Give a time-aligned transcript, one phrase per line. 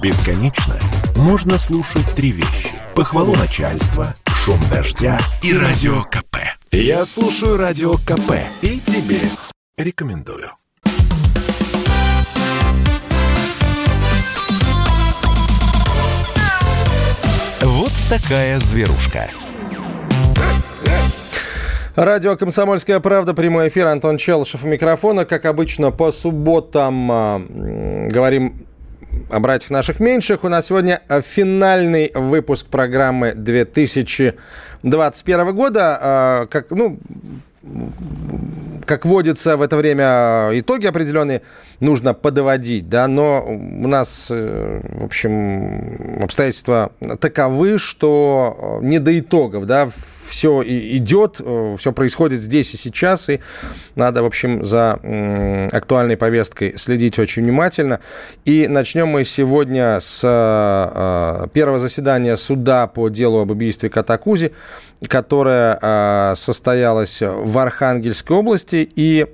[0.00, 0.76] Бесконечно
[1.16, 2.70] можно слушать три вещи.
[2.94, 6.36] Похвалу начальства, шум дождя и радио КП.
[6.70, 9.18] Я слушаю радио КП и тебе
[9.76, 10.50] рекомендую.
[17.62, 19.28] Вот такая зверушка.
[21.96, 25.24] Радио «Комсомольская правда», прямой эфир, Антон Челышев у микрофона.
[25.24, 28.54] Как обычно, по субботам э, говорим
[29.30, 30.44] о братьях наших меньших.
[30.44, 35.98] У нас сегодня финальный выпуск программы 2021 года.
[36.00, 36.98] Э, как, ну,
[38.86, 41.42] как водится в это время, итоги определенные
[41.80, 49.66] нужно подводить, да, но у нас, э, в общем, обстоятельства таковы, что не до итогов,
[49.66, 49.88] да,
[50.28, 53.40] все идет, э, все происходит здесь и сейчас, и
[53.96, 54.98] надо, в общем, за
[55.72, 58.00] актуальной повесткой следить очень внимательно.
[58.44, 64.52] И начнем мы сегодня с э, первого заседания суда по делу об убийстве Катакузи,
[65.06, 69.26] которое э, состоялось в Архангельской области, и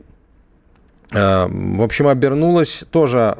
[1.12, 3.36] в общем, обернулось тоже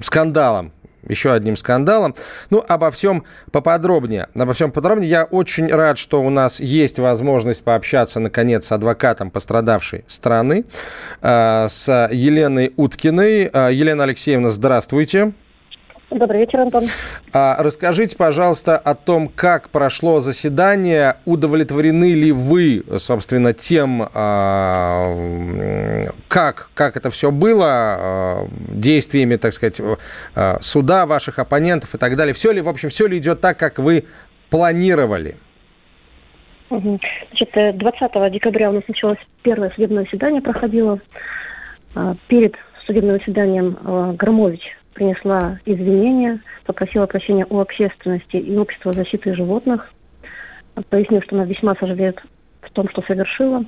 [0.00, 0.72] скандалом
[1.08, 2.14] еще одним скандалом.
[2.50, 4.28] Ну, обо всем поподробнее.
[4.34, 5.10] Обо всем подробнее.
[5.10, 10.64] Я очень рад, что у нас есть возможность пообщаться, наконец, с адвокатом пострадавшей страны,
[11.20, 13.44] с Еленой Уткиной.
[13.44, 15.32] Елена Алексеевна, здравствуйте.
[16.10, 16.86] Добрый вечер, Антон.
[17.34, 21.16] А, расскажите, пожалуйста, о том, как прошло заседание.
[21.26, 25.14] Удовлетворены ли вы, собственно, тем, а,
[26.28, 29.82] как, как это все было, а, действиями, так сказать,
[30.34, 32.32] а, суда ваших оппонентов и так далее?
[32.32, 34.04] Все ли, в общем, все ли идет так, как вы
[34.48, 35.36] планировали?
[36.70, 41.00] Значит, 20 э, декабря у нас началось первое судебное заседание, проходило.
[41.94, 42.54] А, перед
[42.86, 49.92] судебным заседанием а, Громович принесла извинения, попросила прощения у общественности и общества защиты животных,
[50.90, 52.20] пояснив, что она весьма сожалеет
[52.62, 53.64] в том, что совершила.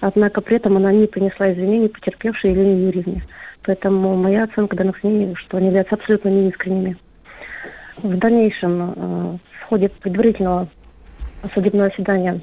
[0.00, 3.24] Однако при этом она не принесла извинений потерпевшей Елене Юрьевне.
[3.64, 6.96] Поэтому моя оценка данных мнений, что они являются абсолютно неискренними.
[7.96, 10.68] В дальнейшем, э, в ходе предварительного
[11.54, 12.40] судебного заседания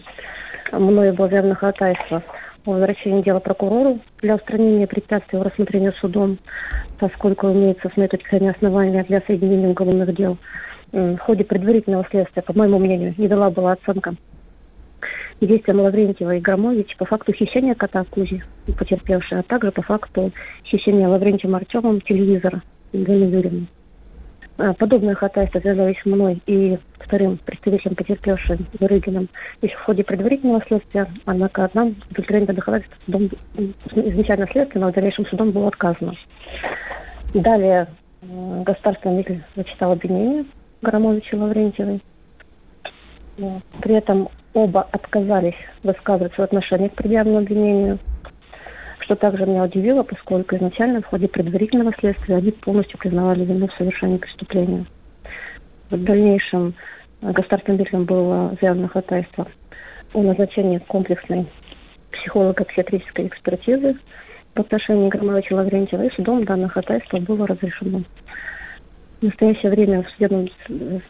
[0.74, 2.22] мною было заявлено ходатайство
[2.65, 6.37] о возвращении дела прокурору для устранения препятствий в рассмотрении судом,
[6.99, 10.37] поскольку имеется точки зрения основания для соединения уголовных дел.
[10.91, 14.15] В ходе предварительного следствия, по моему мнению, не дала была оценка
[15.41, 18.43] действиям Лаврентьева и Громович по факту хищения кота Кузи,
[18.77, 20.31] потерпевшей, а также по факту
[20.63, 22.61] хищения Лаврентьевым Артемом телевизора
[22.93, 23.67] Елены.
[24.57, 29.27] А, подобное ходатайство связалось мной и вторым представителем потерпевшим Юрыгиным
[29.61, 33.29] еще в ходе предварительного следствия, однако нам удовлетворение доказательств судом,
[33.94, 36.13] изначально следствие, но в дальнейшем судом было отказано.
[37.33, 37.88] Далее
[38.21, 40.45] государственный обвинитель зачитал обвинение
[40.81, 42.01] Громовича Лаврентьевой.
[43.81, 47.99] При этом оба отказались высказываться в отношении к предъявленному обвинению–
[49.05, 53.73] что также меня удивило, поскольку изначально в ходе предварительного следствия они полностью признавали вину в
[53.73, 54.85] совершении преступления.
[55.91, 56.73] В дальнейшем
[57.21, 57.31] э,
[57.67, 59.47] деятелем было заявлено ходатайство
[60.13, 61.45] о назначении комплексной
[62.11, 63.95] психолого-психиатрической экспертизы
[64.55, 68.01] в отношении Громовича Лаврентьева, и судом данное ходатайство было разрешено.
[69.19, 70.47] В настоящее время в судебном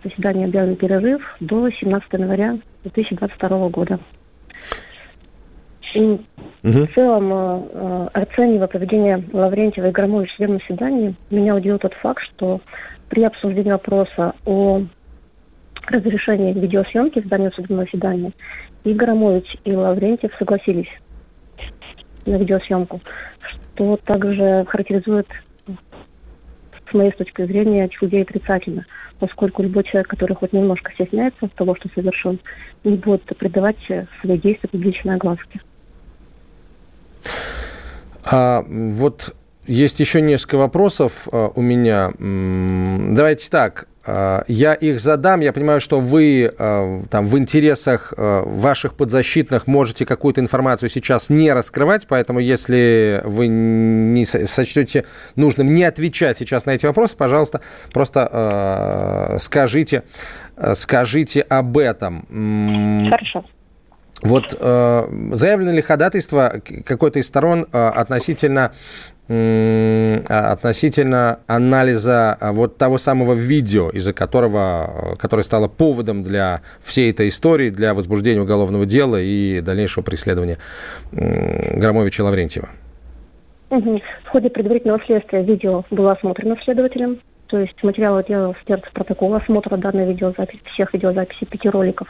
[0.03, 3.99] заседании объявлен перерыв до 17 января 2022 года.
[5.95, 6.21] Угу.
[6.63, 11.93] в целом, э, э, оценивая поведение Лаврентьева и Громовича в судебном заседании, меня удивил тот
[11.93, 12.61] факт, что
[13.09, 14.81] при обсуждении вопроса о
[15.87, 18.31] разрешении видеосъемки в здании судебного заседания
[18.83, 20.89] и Громович, и Лаврентьев согласились
[22.25, 23.01] на видеосъемку,
[23.39, 25.27] что также характеризует
[26.89, 28.85] с моей точки зрения, людей отрицательно,
[29.19, 32.39] поскольку любой человек, который хоть немножко стесняется того, что совершен,
[32.83, 33.77] не будет придавать
[34.21, 35.59] свои действия публичной огласке.
[38.23, 39.35] А вот
[39.67, 42.11] есть еще несколько вопросов а, у меня.
[42.19, 43.87] Давайте так.
[44.05, 45.41] А, я их задам.
[45.41, 51.51] Я понимаю, что вы а, там в интересах ваших подзащитных можете какую-то информацию сейчас не
[51.51, 55.05] раскрывать, поэтому если вы не сочтете
[55.35, 57.61] нужным не отвечать сейчас на эти вопросы, пожалуйста,
[57.91, 60.03] просто скажите,
[60.73, 63.07] скажите об этом.
[63.09, 63.45] Хорошо.
[64.25, 68.71] Вот э, заявлено ли ходатайство какой-то из сторон э, относительно
[69.27, 76.61] э, относительно анализа э, вот того самого видео, из-за которого, э, которое стало поводом для
[76.81, 80.57] всей этой истории, для возбуждения уголовного дела и дальнейшего преследования
[81.11, 82.69] Громовича Лаврентьева?
[83.69, 89.77] В ходе предварительного следствия видео было осмотрено следователем То есть материалы дела содержатся протокол осмотра
[89.77, 92.07] данной видеозаписи, всех видеозаписей, пяти роликов.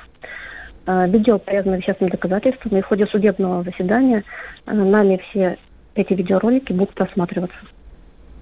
[0.88, 4.24] А, видео полезно вещественным доказательством, и в ходе судебного заседания
[4.66, 5.58] а, нами все
[5.96, 7.58] эти видеоролики будут просматриваться.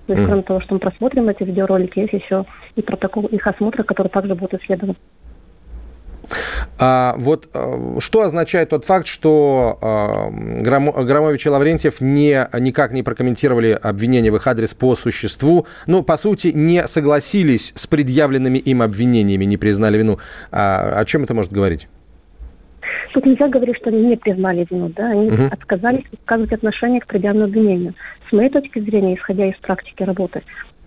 [0.07, 0.27] То есть, mm.
[0.27, 2.45] кроме того, что мы просмотрим эти видеоролики, есть еще
[2.75, 4.97] и протокол их осмотра, который также будет исследован.
[6.79, 13.03] А вот э, что означает тот факт, что э, Громович и Лаврентьев не, никак не
[13.03, 18.81] прокомментировали обвинения в их адрес по существу, ну, по сути, не согласились с предъявленными им
[18.81, 20.19] обвинениями, не признали вину.
[20.51, 21.87] А, о чем это может говорить?
[23.13, 25.45] Тут нельзя говорить, что они не признали вину, да, они угу.
[25.51, 27.93] отказались высказывать отношение к предъявленному обвинению.
[28.29, 30.43] С моей точки зрения, исходя из практики работы,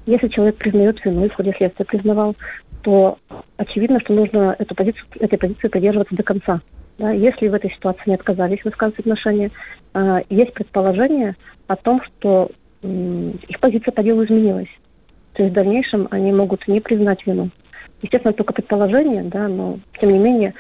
[0.07, 2.37] если человек признает вину и в ходе следствия признавал,
[2.83, 3.19] то
[3.57, 6.61] очевидно, что нужно эту позицию, этой позиции придерживаться до конца.
[6.99, 9.51] Да, если в этой ситуации не отказались высказывать отношения,
[9.93, 12.51] э, есть предположение о том, что
[12.83, 14.69] э, их позиция по делу изменилась.
[15.35, 17.51] То есть в дальнейшем они могут не признать вину.
[18.03, 20.55] Естественно, только предположение, да, но тем не менее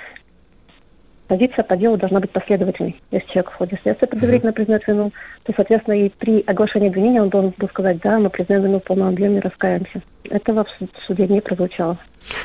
[1.26, 3.00] позиция по делу должна быть последовательной.
[3.10, 5.12] Если человек в ходе следствия предварительно признает вину,
[5.44, 8.84] то, соответственно, и при оглашении обвинения он должен был сказать, да, мы признаем вину в
[8.84, 10.02] полном объеме, раскаемся.
[10.24, 11.98] Этого в суде не прозвучало.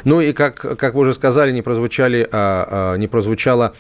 [0.06, 3.74] Ну и как, как вы уже сказали, не прозвучали, а, а, не прозвучало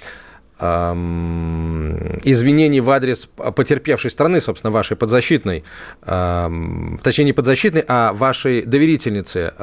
[0.62, 5.64] извинений в адрес потерпевшей страны, собственно, вашей подзащитной,
[6.02, 9.54] точнее, не подзащитной, а вашей доверительницы.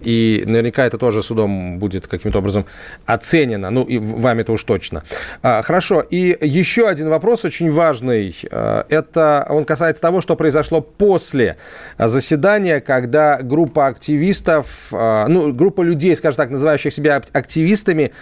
[0.00, 2.66] И наверняка это тоже судом будет каким-то образом
[3.06, 5.02] оценено, ну, и вами это уж точно.
[5.42, 8.36] А, хорошо, и еще один вопрос очень важный.
[8.50, 11.56] А, это он касается того, что произошло после
[11.98, 18.12] заседания, когда группа активистов, а, ну, группа людей, скажем так, называющих себя активистами,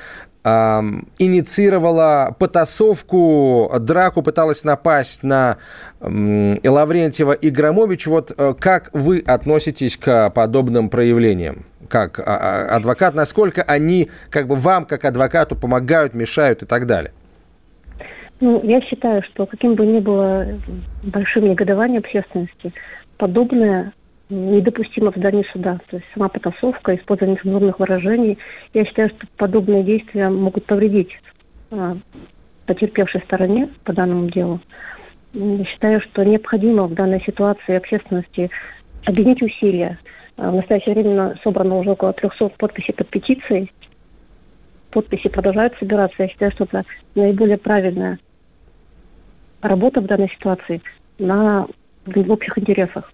[1.18, 5.58] инициировала потасовку, драку, пыталась напасть на
[6.00, 8.06] Лаврентьева и Громович.
[8.06, 11.64] Вот э, как вы относитесь к подобным проявлениям?
[11.88, 16.86] Как а, а, адвокат, насколько они как бы вам, как адвокату, помогают, мешают и так
[16.86, 17.12] далее?
[18.40, 20.46] Ну, я считаю, что каким бы ни было
[21.02, 22.72] большим негодованием общественности,
[23.16, 23.92] подобное
[24.30, 25.80] недопустимо в здании суда.
[25.88, 28.38] То есть сама потасовка, использование нецензурных выражений.
[28.74, 31.10] Я считаю, что подобные действия могут повредить
[31.70, 31.96] а,
[32.66, 34.60] потерпевшей стороне по данному делу.
[35.32, 38.50] Я считаю, что необходимо в данной ситуации общественности
[39.04, 39.98] объединить усилия.
[40.36, 43.72] А, в настоящее время собрано уже около 300 подписей под петицией.
[44.90, 46.22] Подписи продолжают собираться.
[46.22, 46.84] Я считаю, что это
[47.14, 48.18] наиболее правильная
[49.62, 50.80] работа в данной ситуации
[51.18, 51.66] на
[52.06, 53.12] в общих интересах.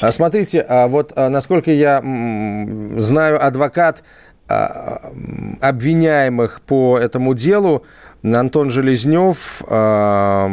[0.00, 2.02] А смотрите, а вот а, насколько я
[2.98, 4.02] знаю, адвокат
[5.60, 7.84] обвиняемых по этому делу
[8.34, 10.46] Антон Железнев э,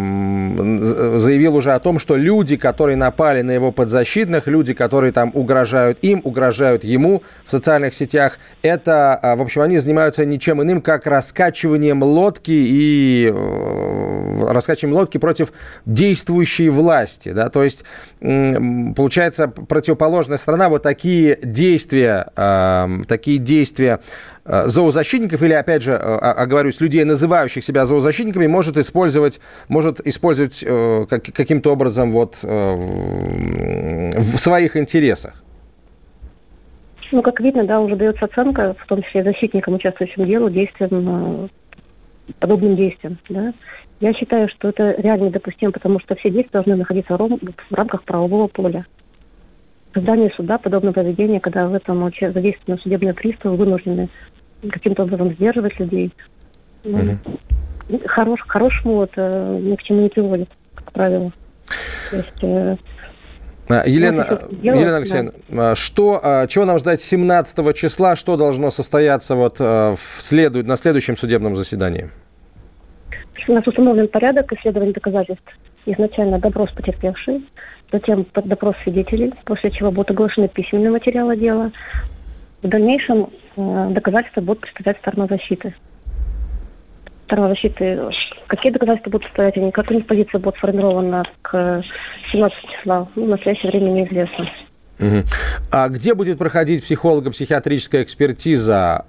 [1.17, 5.97] заявил уже о том, что люди, которые напали на его подзащитных, люди, которые там угрожают
[6.01, 12.03] им, угрожают ему в социальных сетях, это, в общем, они занимаются ничем иным, как раскачиванием
[12.03, 15.51] лодки и э, раскачиванием лодки против
[15.85, 17.29] действующей власти.
[17.29, 17.49] Да?
[17.49, 17.83] То есть,
[18.21, 18.53] э,
[18.95, 25.95] получается, противоположная сторона вот такие действия, э, такие действия Э, зоозащитников или, опять же, э,
[25.95, 34.75] оговорюсь, людей, называющих себя зоозащитниками, может использовать, может использовать э, каким-то образом вот в своих
[34.75, 35.33] интересах?
[37.11, 41.49] Ну, как видно, да, уже дается оценка, в том числе защитникам, участвующим в делу, действиям,
[42.39, 43.53] подобным действиям, да.
[43.99, 48.47] Я считаю, что это реально недопустимо, потому что все действия должны находиться в рамках правового
[48.47, 48.85] поля.
[49.93, 54.09] В здании суда подобное поведение, когда в этом задействованы судебные приставы, вынуждены
[54.69, 56.11] каким-то образом сдерживать людей.
[56.83, 57.17] Ну,
[57.89, 57.99] угу.
[58.05, 61.31] хорош, хорошему это ни к чему не приводит, как правило.
[62.11, 62.75] То есть, э,
[63.69, 65.71] а, Елена, делать, Елена Алексеевна, да.
[65.71, 68.15] А, что, а, чего нам ждать 17 числа?
[68.15, 72.09] Что должно состояться вот в следу, на следующем судебном заседании?
[73.47, 75.57] У нас установлен порядок исследования доказательств.
[75.85, 77.45] Изначально допрос потерпевший,
[77.91, 81.71] затем допрос свидетелей, после чего будут оглашены письменные материалы дела.
[82.61, 85.73] В дальнейшем э, доказательства будут представлять сторона защиты.
[87.25, 87.99] Сторона защиты,
[88.47, 91.83] какие доказательства будут представлять как у них позиция будет сформирована к
[92.31, 94.47] 17 числа, ну, в настоящее время неизвестно.
[94.99, 95.23] Угу.
[95.71, 99.05] А где будет проходить психолого-психиатрическая экспертиза?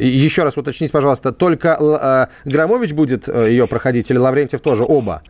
[0.00, 4.84] Еще раз уточните, пожалуйста, только э, Громович будет э, ее проходить или Лаврентьев тоже?
[4.84, 5.22] Оба?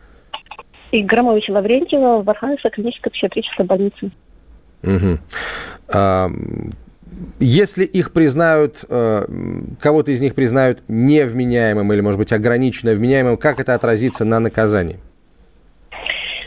[0.91, 4.11] И Громович и Лаврентьева в Архангельской клинической психиатрической больнице.
[4.83, 5.19] Угу.
[5.89, 6.29] А,
[7.39, 9.25] если их признают, э,
[9.79, 14.99] кого-то из них признают невменяемым или, может быть, ограниченно вменяемым, как это отразится на наказании?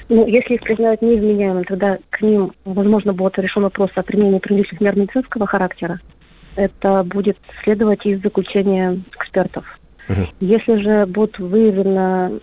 [0.08, 4.80] Ну, если их признают неизменяемыми, тогда к ним, возможно, будет решен вопрос о применении принудительных
[4.80, 6.00] мер медицинского характера.
[6.56, 9.64] Это будет следовать из заключения экспертов.
[10.08, 10.20] Угу.
[10.40, 12.40] Если же будет выявлено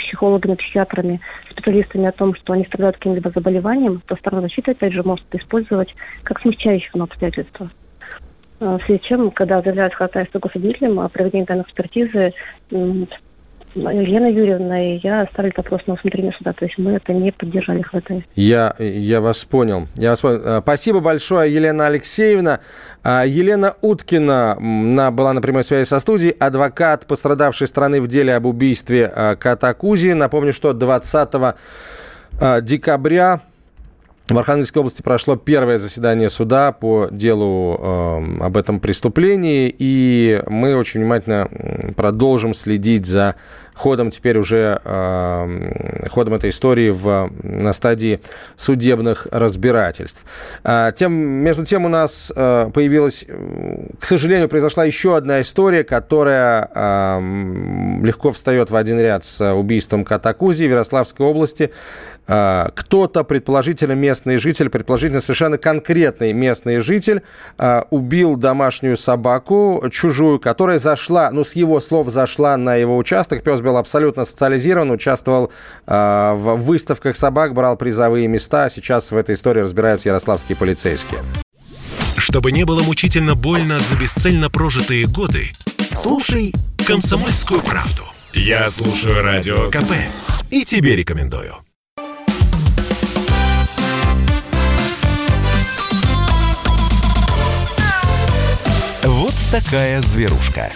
[0.00, 5.02] психологами, психиатрами, специалистами о том, что они страдают каким-либо заболеванием, то сторона защиты, опять же,
[5.02, 7.70] может использовать как смягчающее на обстоятельства.
[8.60, 12.34] А, в связи с чем, когда заявляют ходатайство гособвинителям о проведении данной экспертизы,
[13.74, 16.52] Елена Юрьевна и я оставили вопрос на усмотрение суда.
[16.52, 18.26] То есть мы это не поддержали в этой.
[18.34, 19.86] Я, я вас понял.
[19.96, 20.40] Я вас понял.
[20.44, 22.60] А, спасибо большое, Елена Алексеевна.
[23.02, 28.34] А, Елена Уткина на, была на прямой связи со студией, адвокат пострадавшей страны в деле
[28.34, 30.12] об убийстве а, Катакузи.
[30.12, 31.54] Напомню, что 20
[32.62, 33.40] декабря
[34.34, 40.76] в Архангельской области прошло первое заседание суда по делу э, об этом преступлении, и мы
[40.76, 41.48] очень внимательно
[41.96, 43.36] продолжим следить за
[43.74, 48.20] ходом теперь уже э, ходом этой истории в, на стадии
[48.56, 50.24] судебных разбирательств.
[50.64, 53.26] А, тем, между тем у нас э, появилась,
[53.98, 56.70] к сожалению, произошла еще одна история, которая
[58.02, 61.70] легко встает в один ряд с убийством Катакузи в Ярославской области.
[62.26, 67.22] Кто-то, предположительно местный житель, предположительно совершенно конкретный местный житель,
[67.90, 73.42] убил домашнюю собаку, чужую, которая зашла, ну, с его слов, зашла на его участок.
[73.42, 75.52] Пес был абсолютно социализирован, участвовал
[75.86, 78.70] э, в выставках собак, брал призовые места.
[78.70, 81.20] Сейчас в этой истории разбираются ярославские полицейские.
[82.16, 85.50] Чтобы не было мучительно больно за бесцельно прожитые годы,
[85.94, 86.52] слушай
[86.86, 88.02] «Комсомольскую правду».
[88.32, 89.92] Я слушаю Радио КП
[90.50, 91.54] и тебе рекомендую.
[99.02, 100.70] Вот такая зверушка.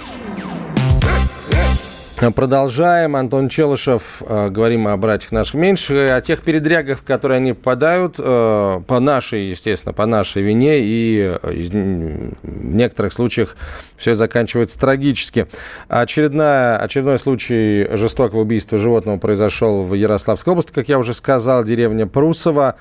[2.17, 3.17] Продолжаем.
[3.17, 4.23] Антон Челышев.
[4.27, 9.01] Э, говорим о братьях наших меньших, о тех передрягах, в которые они попадают, э, по
[9.01, 13.57] нашей, естественно, по нашей вине, и э, в некоторых случаях
[13.97, 15.49] все заканчивается трагически.
[15.89, 22.07] Очередная, очередной случай жестокого убийства животного произошел в Ярославской области, как я уже сказал, деревня
[22.07, 22.77] Прусово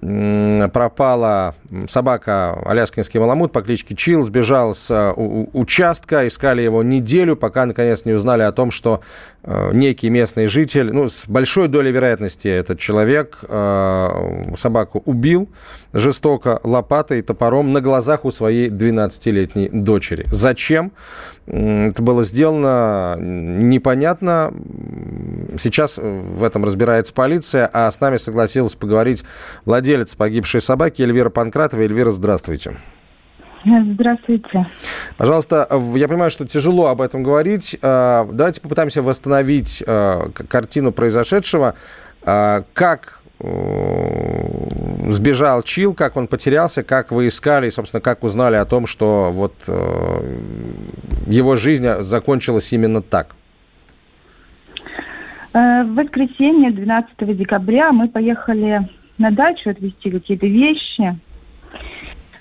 [0.00, 1.54] пропала
[1.88, 5.12] собака Аляскинский маламут по кличке Чил, сбежал с э,
[5.52, 9.00] участка, искали его неделю, пока наконец не узнали о том, что
[9.42, 15.48] э, некий местный житель, ну, с большой долей вероятности этот человек э, собаку убил
[15.94, 20.26] жестоко лопатой и топором на глазах у своей 12-летней дочери.
[20.30, 20.92] Зачем?
[21.46, 24.52] Это было сделано непонятно.
[25.58, 29.24] Сейчас в этом разбирается полиция, а с нами согласилась поговорить
[29.64, 31.80] владелец погибшей собаки Эльвира Панкратова.
[31.80, 32.76] Эльвира, здравствуйте.
[33.64, 34.66] Здравствуйте.
[35.16, 37.78] Пожалуйста, я понимаю, что тяжело об этом говорить.
[37.80, 41.74] А, давайте попытаемся восстановить а, картину произошедшего.
[42.22, 43.22] А, как
[45.10, 49.54] сбежал Чил, как он потерялся, как вы искали, собственно, как узнали о том, что вот
[49.68, 50.38] э,
[51.26, 53.34] его жизнь закончилась именно так?
[55.52, 61.18] Э, в воскресенье, 12 декабря, мы поехали на дачу отвезти какие-то вещи.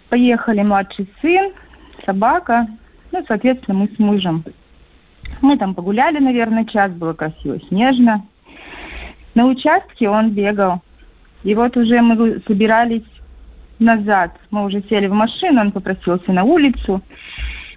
[0.10, 1.52] Поехали младший сын,
[2.06, 2.68] собака,
[3.12, 4.44] ну, соответственно, мы с мужем.
[5.42, 8.26] Мы там погуляли, наверное, час, было красиво, снежно.
[9.36, 10.82] На участке он бегал
[11.44, 13.04] и вот уже мы собирались
[13.80, 14.32] назад.
[14.52, 17.02] Мы уже сели в машину, он попросился на улицу.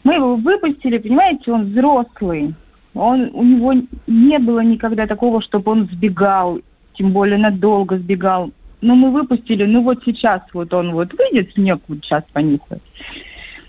[0.04, 2.54] Мы его выпустили, понимаете, он взрослый.
[2.94, 3.74] Он, у него
[4.06, 6.60] не было никогда такого, чтобы он сбегал,
[6.94, 8.52] тем более надолго сбегал.
[8.80, 12.82] Но мы выпустили, ну вот сейчас вот он вот выйдет, снег вот сейчас понюхает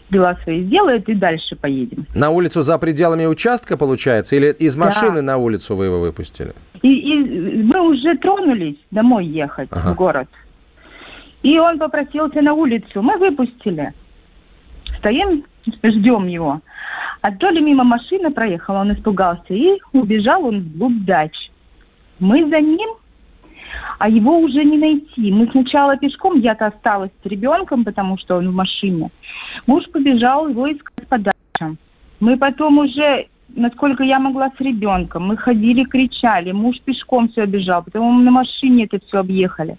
[0.09, 2.05] дела свои сделает и дальше поедем.
[2.15, 4.35] На улицу за пределами участка, получается?
[4.35, 5.21] Или из машины да.
[5.21, 6.53] на улицу вы его выпустили?
[6.81, 9.91] И, и мы уже тронулись домой ехать ага.
[9.91, 10.27] в город.
[11.43, 13.01] И он попросился на улицу.
[13.01, 13.93] Мы выпустили.
[14.97, 15.43] Стоим,
[15.83, 16.61] ждем его.
[17.21, 19.53] А то ли мимо машины проехала, он испугался.
[19.53, 21.51] И убежал он вглубь дач.
[22.19, 22.89] Мы за ним,
[23.99, 25.31] а его уже не найти.
[25.31, 29.09] Мы сначала пешком, я-то осталась с ребенком, потому что он в машине.
[29.65, 31.77] Муж побежал его искать по дачам.
[32.19, 35.27] Мы потом уже насколько я могла с ребенком.
[35.27, 36.51] Мы ходили, кричали.
[36.51, 39.77] Муж пешком все обижал, потому мы на машине это все объехали.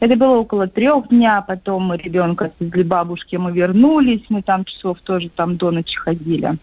[0.00, 4.98] Это было около трех дня, потом мы ребенка отвезли бабушке, мы вернулись, мы там часов
[5.00, 6.58] тоже там до ночи ходили.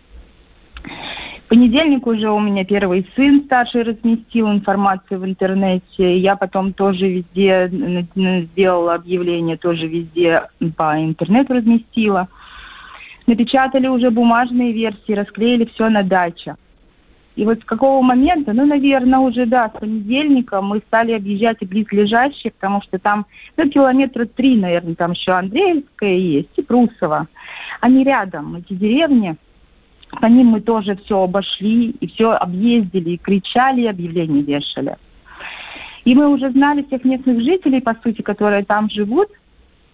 [1.49, 6.17] Понедельник уже у меня первый сын старший разместил информацию в интернете.
[6.17, 7.69] Я потом тоже везде
[8.53, 10.43] сделала объявление, тоже везде
[10.77, 12.29] по интернету разместила
[13.29, 16.55] напечатали уже бумажные версии, расклеили все на даче.
[17.35, 21.65] И вот с какого момента, ну, наверное, уже, да, с понедельника мы стали объезжать и
[21.65, 23.25] близлежащие, потому что там,
[23.55, 27.27] ну, километра три, наверное, там еще Андреевская есть и Прусово.
[27.79, 29.37] Они рядом, эти деревни.
[30.09, 34.95] По ним мы тоже все обошли и все объездили, и кричали, и объявления вешали.
[36.05, 39.29] И мы уже знали всех местных жителей, по сути, которые там живут,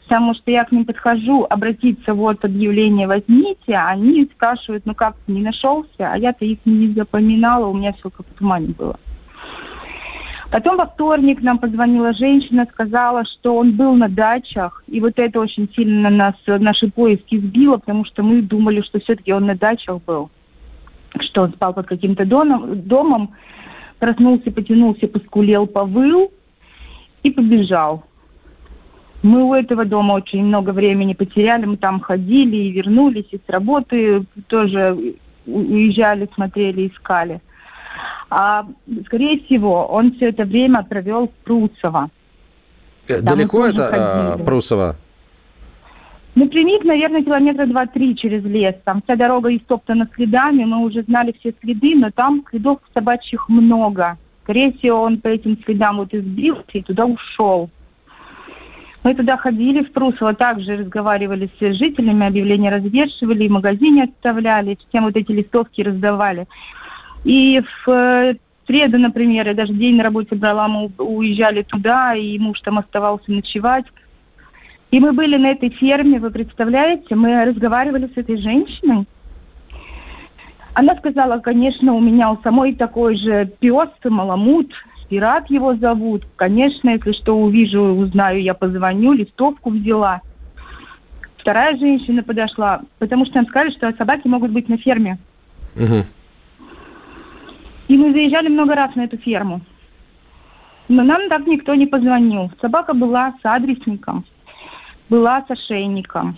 [0.04, 5.16] потому что я к ним подхожу, обратиться, вот объявление возьмите, а они спрашивают, ну как,
[5.28, 9.00] не нашелся, а я-то их не запоминала, у меня все как в тумане было.
[10.52, 15.40] Потом во вторник нам позвонила женщина, сказала, что он был на дачах, и вот это
[15.40, 20.02] очень сильно нас, наши поиски сбило, потому что мы думали, что все-таки он на дачах
[20.04, 20.30] был,
[21.20, 23.32] что он спал под каким-то домом, домом
[24.00, 26.32] проснулся, потянулся, поскулел, повыл
[27.24, 28.04] и побежал.
[29.24, 33.50] Мы у этого дома очень много времени потеряли, мы там ходили и вернулись, и с
[33.50, 35.16] работы тоже
[35.48, 37.42] уезжали, смотрели, искали.
[38.38, 38.66] А,
[39.06, 42.10] скорее всего, он все это время провел в Прусово.
[43.08, 44.46] Э, далеко это а, ходили.
[44.46, 44.98] Прусово?
[46.36, 48.76] Напрямик, наверное, километра два-три через лес.
[48.84, 54.18] Там вся дорога истоптана следами, мы уже знали все следы, но там следов собачьих много.
[54.44, 57.70] Скорее всего, он по этим следам вот избился и туда ушел.
[59.04, 65.16] Мы туда ходили в Трусово, также разговаривали с жителями, объявления развешивали, магазине оставляли, всем вот
[65.16, 66.48] эти листовки раздавали.
[67.26, 72.40] И в э, среду, например, я даже день на работе брала, мы уезжали туда, и
[72.40, 73.86] муж там оставался ночевать.
[74.92, 79.06] И мы были на этой ферме, вы представляете, мы разговаривали с этой женщиной.
[80.74, 84.72] Она сказала, конечно, у меня у самой такой же пес, маламут,
[85.10, 86.24] Пират его зовут.
[86.36, 90.22] Конечно, если что увижу, узнаю, я позвоню, листовку взяла.
[91.38, 95.20] Вторая женщина подошла, потому что нам сказали, что собаки могут быть на ферме.
[95.76, 96.06] Угу.
[97.88, 99.62] И мы заезжали много раз на эту ферму.
[100.88, 102.52] Но нам так никто не позвонил.
[102.62, 104.26] Собака была с адресником,
[105.10, 106.38] была с ошейником.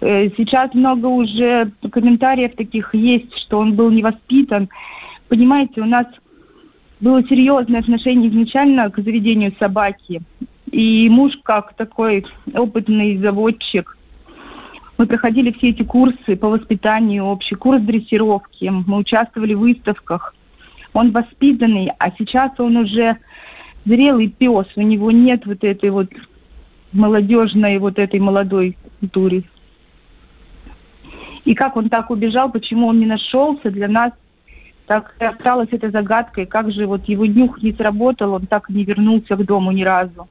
[0.00, 4.68] Э, сейчас много уже комментариев таких есть, что он был невоспитан.
[5.28, 6.06] Понимаете, у нас
[7.00, 10.22] было серьезное отношение изначально к заведению собаки.
[10.70, 13.96] И муж, как такой опытный заводчик,
[14.98, 20.34] мы проходили все эти курсы по воспитанию, общий курс дрессировки, мы участвовали в выставках.
[20.96, 23.18] Он воспитанный, а сейчас он уже
[23.84, 26.08] зрелый пес, у него нет вот этой вот
[26.90, 29.44] молодежной, вот этой молодой культуры.
[31.44, 34.12] И как он так убежал, почему он не нашелся, для нас
[34.86, 38.84] так и эта загадкой, как же вот его нюх не сработал, он так и не
[38.84, 40.26] вернулся к дому ни разу.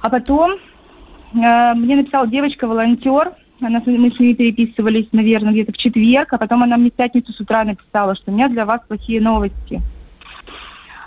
[0.00, 6.32] А потом э, мне написала девочка-волонтер, она, мы с ней переписывались, наверное, где-то в четверг,
[6.32, 9.20] а потом она мне в пятницу с утра написала, что у меня для вас плохие
[9.20, 9.80] новости.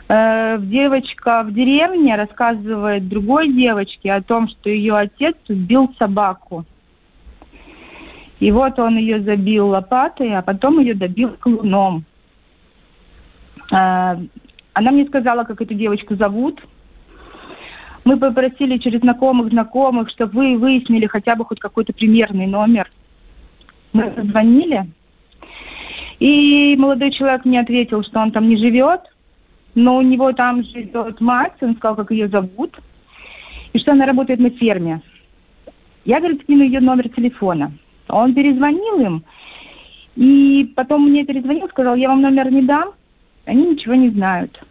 [0.07, 6.65] Э, девочка в деревне рассказывает другой девочке о том, что ее отец убил собаку.
[8.41, 12.03] И вот он ее забил лопатой, а потом ее добил клуном.
[13.71, 14.17] А,
[14.73, 16.59] она мне сказала, как эту девочку зовут.
[18.03, 22.89] Мы попросили через знакомых знакомых, чтобы вы выяснили хотя бы хоть какой-то примерный номер.
[23.93, 24.87] Мы позвонили,
[26.21, 29.01] и молодой человек мне ответил, что он там не живет,
[29.73, 32.79] но у него там живет мать, он сказал, как ее зовут,
[33.73, 35.01] и что она работает на ферме.
[36.05, 37.71] Я, говорит, скину ее номер телефона.
[38.07, 39.23] Он перезвонил им,
[40.15, 42.91] и потом мне перезвонил, сказал, я вам номер не дам,
[43.45, 44.63] они ничего не знают.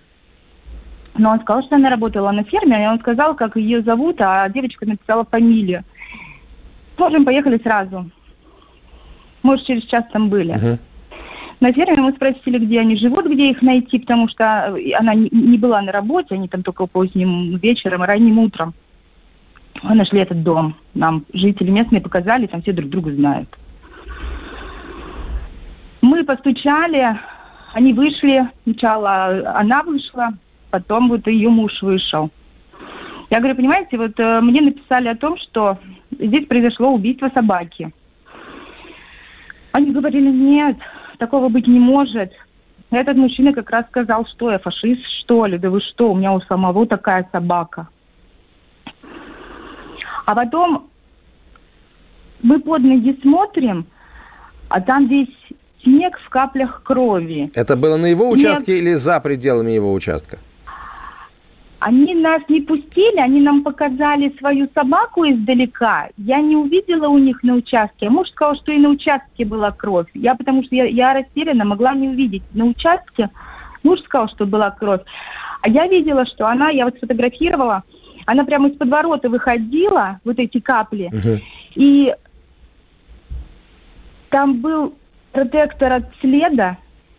[1.14, 4.48] Но он сказал, что она работала на ферме, и он сказал, как ее зовут, а
[4.48, 5.84] девочка написала фамилию.
[6.96, 8.10] Можем, поехали сразу.
[9.42, 10.54] Может, через час там были.
[10.54, 10.78] Uh-huh.
[11.60, 15.82] На ферме мы спросили, где они живут, где их найти, потому что она не была
[15.82, 18.72] на работе, они там только поздним вечером ранним утром.
[19.82, 20.74] Мы нашли этот дом.
[20.94, 23.48] Нам жители местные показали, там все друг друга знают.
[26.00, 27.18] Мы постучали,
[27.74, 28.48] они вышли.
[28.64, 30.32] Сначала она вышла,
[30.70, 32.30] потом вот ее муж вышел.
[33.30, 35.78] Я говорю, понимаете, вот э, мне написали о том, что
[36.10, 37.92] здесь произошло убийство собаки.
[39.72, 40.76] Они говорили, нет,
[41.18, 42.32] такого быть не может.
[42.90, 46.32] Этот мужчина как раз сказал, что я фашист, что ли, да вы что, у меня
[46.32, 47.88] у самого такая собака.
[50.26, 50.88] А потом
[52.42, 53.86] мы под ноги смотрим,
[54.68, 55.28] а там весь
[55.82, 57.50] снег в каплях крови.
[57.54, 60.38] Это было на его участке или за пределами его участка?
[61.80, 66.10] Они нас не пустили, они нам показали свою собаку издалека.
[66.18, 68.10] Я не увидела у них на участке.
[68.10, 70.08] Муж сказал, что и на участке была кровь.
[70.12, 72.42] Я потому что я, я растеряна, могла не увидеть.
[72.52, 73.30] На участке
[73.82, 75.00] муж сказал, что была кровь.
[75.62, 77.82] А я видела, что она, я вот сфотографировала,
[78.26, 81.40] она прямо из подворота выходила, вот эти капли, угу.
[81.76, 82.14] и
[84.28, 84.94] там был
[85.32, 86.76] протектор от следа,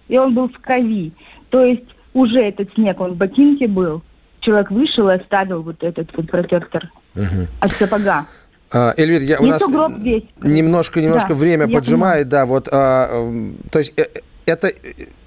[0.07, 1.13] и он был в крови.
[1.49, 4.03] То есть уже этот снег, он в ботинке был
[4.41, 7.47] человек вышел и оставил вот этот вот протектор угу.
[7.59, 8.25] от сапога.
[8.73, 9.61] А, Эльвир, я, у нас
[9.99, 10.23] весь.
[10.41, 12.25] немножко, немножко да, время поджимает, понимаю.
[12.25, 13.31] да, вот, а,
[13.69, 14.05] то есть э,
[14.45, 14.71] это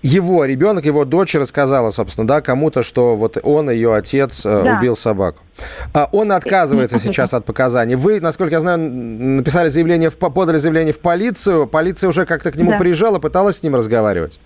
[0.02, 4.78] его ребенок, его дочь рассказала, собственно, да, кому-то, что вот он, ее отец, э, да.
[4.78, 5.40] убил собаку.
[5.92, 7.94] А он отказывается сейчас от показаний.
[7.94, 11.66] Вы, насколько я знаю, написали заявление, в, подали заявление в полицию.
[11.66, 12.78] Полиция уже как-то к нему да.
[12.78, 14.40] приезжала, пыталась с ним разговаривать?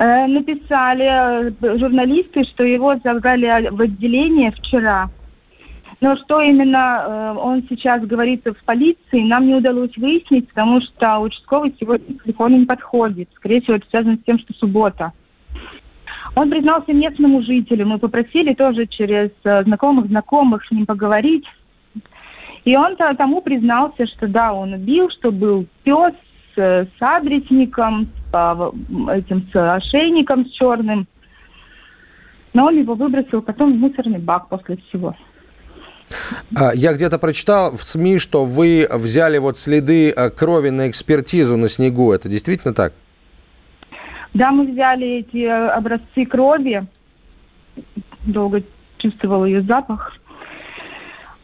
[0.00, 5.10] Э, написали э, журналисты, что его забрали в отделение вчера.
[6.00, 11.18] Но что именно э, он сейчас говорит в полиции, нам не удалось выяснить, потому что
[11.18, 13.28] участковый сегодня к не подходит.
[13.34, 15.12] Скорее всего, это связано с тем, что суббота.
[16.34, 17.86] Он признался местному жителю.
[17.86, 21.44] Мы попросили тоже через знакомых знакомых с ним поговорить.
[22.64, 26.14] И он тому признался, что да, он убил, что был пес
[26.56, 28.74] с адресником, по
[29.12, 31.06] этим с ошейником с черным.
[32.52, 35.14] Но он его выбросил потом в мусорный бак после всего.
[36.56, 41.56] А, я где-то прочитал в СМИ, что вы взяли вот следы э, крови на экспертизу
[41.56, 42.12] на снегу.
[42.12, 42.92] Это действительно так?
[44.34, 46.82] Да, мы взяли эти э, образцы крови.
[48.26, 48.62] Долго
[48.98, 50.16] чувствовал ее запах.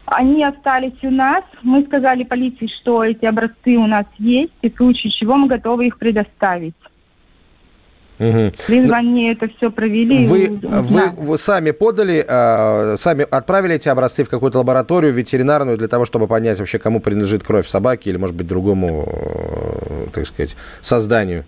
[0.07, 1.43] Они остались у нас.
[1.63, 5.87] Мы сказали полиции, что эти образцы у нас есть, и в случае чего мы готовы
[5.87, 6.75] их предоставить.
[8.17, 8.51] Угу.
[8.69, 10.25] Лишь они это все провели.
[10.27, 15.89] Вы, вы, вы сами подали, э, сами отправили эти образцы в какую-то лабораторию ветеринарную для
[15.89, 20.55] того, чтобы понять вообще, кому принадлежит кровь собаки или, может быть, другому, э, так сказать,
[20.81, 21.43] созданию?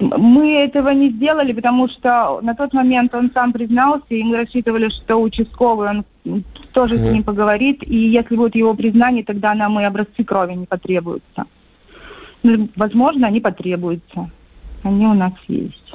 [0.00, 4.88] Мы этого не сделали, потому что на тот момент он сам признался, и мы рассчитывали,
[4.88, 6.04] что участковый, он
[6.72, 10.54] тоже mm с ним поговорит, и если будет его признание, тогда нам и образцы крови
[10.54, 11.46] не потребуются.
[12.44, 14.30] Ну, возможно, они потребуются.
[14.84, 15.94] Они у нас есть.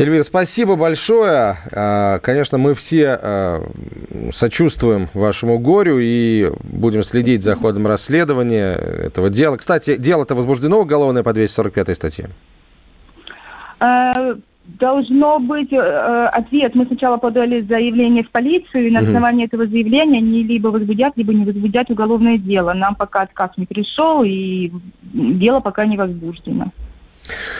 [0.00, 1.56] Эльвира, спасибо большое.
[1.72, 3.62] А, конечно, мы все а,
[4.32, 9.56] сочувствуем вашему горю и будем следить за ходом расследования этого дела.
[9.58, 12.30] Кстати, дело-то возбуждено уголовное по 245 статье?
[13.78, 16.74] А, должно быть э, ответ.
[16.74, 21.34] Мы сначала подали заявление в полицию, и на основании этого заявления они либо возбудят, либо
[21.34, 22.72] не возбудят уголовное дело.
[22.72, 24.70] Нам пока отказ не пришел, и
[25.02, 26.72] дело пока не возбуждено.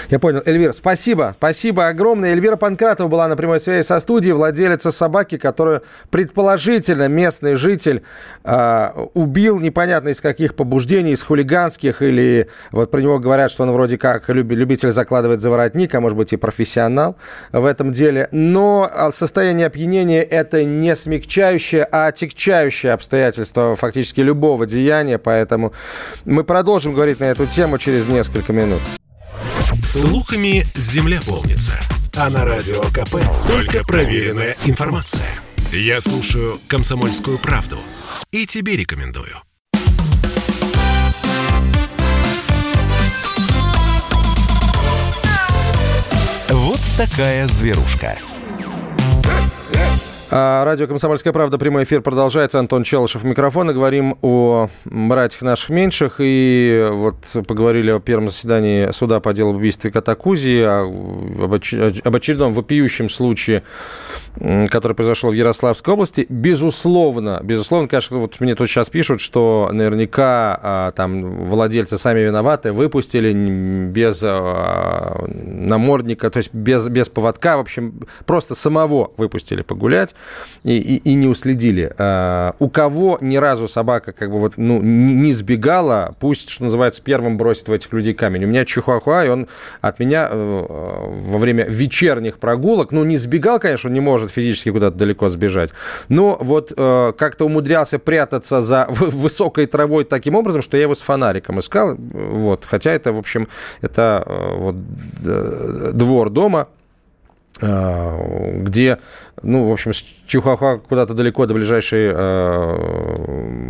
[0.09, 0.43] Я понял.
[0.45, 1.35] Эльвира, спасибо.
[1.37, 2.33] Спасибо огромное.
[2.33, 8.03] Эльвира Панкратова была на прямой связи со студией, владелица собаки, которую предположительно местный житель
[8.45, 13.73] э, убил, непонятно из каких побуждений, из хулиганских, или вот про него говорят, что он
[13.73, 17.17] вроде как любитель закладывать за воротник, а может быть и профессионал
[17.53, 18.29] в этом деле.
[18.33, 25.73] Но состояние опьянения– это не смягчающее, а отягчающее обстоятельство фактически любого деяния, поэтому
[26.25, 28.81] мы продолжим говорить на эту тему через несколько минут.
[29.79, 31.81] Слухами земля полнится.
[32.17, 33.17] А на радио КП
[33.47, 35.29] только проверенная информация.
[35.73, 37.79] Я слушаю «Комсомольскую правду»
[38.33, 39.37] и тебе рекомендую.
[46.49, 48.19] Вот такая зверушка.
[50.33, 52.61] А, радио «Комсомольская правда», прямой эфир продолжается.
[52.61, 53.71] Антон Челышев, микрофон.
[53.71, 56.17] И говорим о братьях наших меньших.
[56.21, 57.17] И вот
[57.49, 61.53] поговорили о первом заседании суда по делу об убийстве Катакузи, об
[62.15, 63.65] очередном вопиющем случае
[64.71, 66.27] который произошел в Ярославской области.
[66.29, 72.73] Безусловно, безусловно, конечно, вот мне тут сейчас пишут, что наверняка а, там владельцы сами виноваты,
[72.73, 80.15] выпустили без а, намордника, то есть без, без поводка, в общем, просто самого выпустили погулять
[80.65, 81.93] и, и, и не уследили.
[81.99, 87.03] А, у кого ни разу собака как бы вот, ну, не сбегала, пусть, что называется,
[87.03, 88.45] первым бросит в этих людей камень.
[88.45, 89.49] У меня чихуахуа, и он
[89.81, 90.67] от меня э,
[91.09, 95.71] во время вечерних прогулок, ну, не сбегал, конечно, он не может физически куда-то далеко сбежать.
[96.09, 101.03] Но вот э, как-то умудрялся прятаться за высокой травой таким образом, что я его с
[101.03, 101.97] фонариком искал.
[101.97, 102.65] Вот.
[102.65, 103.49] Хотя это, в общем,
[103.81, 104.77] это э, вот,
[105.97, 106.69] двор дома,
[107.61, 108.99] э, где,
[109.43, 113.61] ну, в общем, с Чихуахуа куда-то далеко до ближайшей э,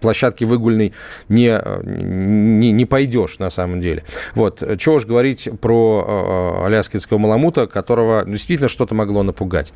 [0.00, 0.92] площадке выгульной
[1.28, 4.04] не, не, не пойдешь на самом деле.
[4.34, 4.62] Вот.
[4.78, 9.72] Чего уж говорить про э, аляскинского маламута, которого действительно что-то могло напугать.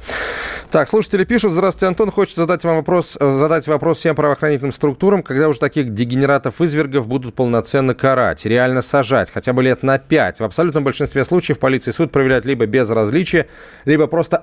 [0.70, 1.52] Так, слушатели пишут.
[1.52, 2.10] Здравствуйте, Антон.
[2.10, 7.94] Хочется задать вам вопрос, задать вопрос всем правоохранительным структурам, когда уже таких дегенератов-извергов будут полноценно
[7.94, 10.40] карать, реально сажать, хотя бы лет на пять.
[10.40, 13.48] В абсолютном большинстве случаев полиция и суд проверяют либо безразличие,
[13.84, 14.36] либо просто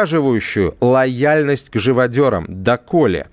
[0.00, 2.46] обескураживающую лояльность к живодерам.
[2.48, 3.26] Доколе?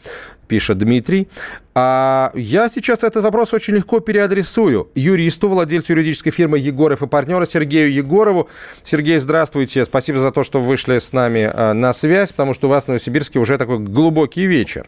[0.48, 1.28] пишет Дмитрий.
[1.76, 7.44] А я сейчас этот вопрос очень легко переадресую юристу, владельцу юридической фирмы Егоров и партнера
[7.44, 8.48] Сергею Егорову.
[8.82, 9.84] Сергей, здравствуйте.
[9.84, 12.88] Спасибо за то, что вышли с нами а, на связь, потому что у вас в
[12.88, 14.88] Новосибирске уже такой глубокий вечер.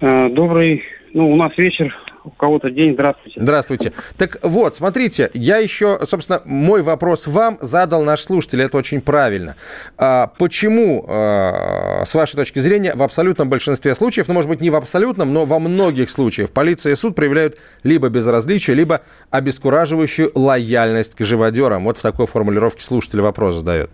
[0.00, 1.94] А, добрый, ну, у нас вечер
[2.26, 2.94] у кого-то день.
[2.94, 3.40] Здравствуйте.
[3.40, 3.92] Здравствуйте.
[4.18, 9.54] Так вот, смотрите, я еще, собственно, мой вопрос вам задал наш слушатель, это очень правильно.
[9.96, 14.70] А, почему, а, с вашей точки зрения, в абсолютном большинстве случаев, ну, может быть, не
[14.70, 21.14] в абсолютном, но во многих случаях полиция и суд проявляют либо безразличие, либо обескураживающую лояльность
[21.14, 21.84] к живодерам?
[21.84, 23.90] Вот в такой формулировке слушатель вопрос задает.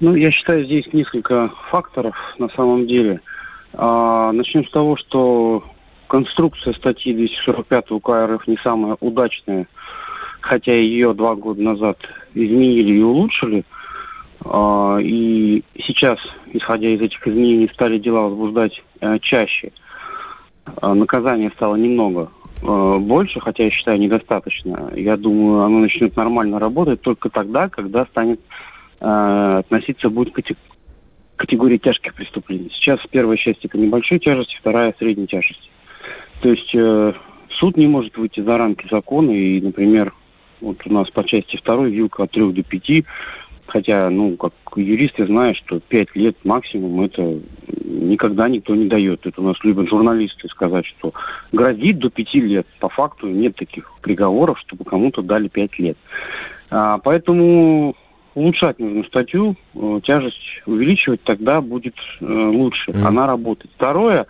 [0.00, 3.20] Ну, я считаю, здесь несколько факторов на самом деле.
[3.72, 5.64] А, начнем с того, что
[6.06, 9.66] конструкция статьи 245 УК РФ не самая удачная,
[10.40, 11.98] хотя ее два года назад
[12.34, 13.64] изменили и улучшили.
[14.44, 16.18] А, и сейчас,
[16.52, 19.72] исходя из этих изменений, стали дела возбуждать э, чаще.
[20.80, 22.30] А, наказание стало немного
[22.62, 24.92] э, больше, хотя я считаю недостаточно.
[24.94, 28.40] Я думаю, оно начнет нормально работать только тогда, когда станет
[29.00, 30.42] э, относиться будет к
[31.36, 32.70] категории тяжких преступлений.
[32.72, 35.70] Сейчас первая часть это небольшой тяжести, вторая средней тяжести.
[36.40, 37.12] То есть э,
[37.50, 40.12] суд не может выйти за рамки закона, и, например,
[40.60, 43.04] вот у нас по части второй вилка от трех до пяти,
[43.66, 47.38] хотя, ну, как юрист я знаю, что пять лет максимум это
[47.84, 49.26] никогда никто не дает.
[49.26, 51.12] Это у нас любят журналисты сказать, что
[51.52, 52.66] грозит до пяти лет.
[52.80, 55.96] По факту нет таких приговоров, чтобы кому-то дали пять лет.
[56.70, 57.96] А, поэтому
[58.34, 62.90] улучшать нужно статью, э, тяжесть увеличивать, тогда будет э, лучше.
[62.90, 63.02] Mm.
[63.02, 63.70] Она работает.
[63.74, 64.26] Второе,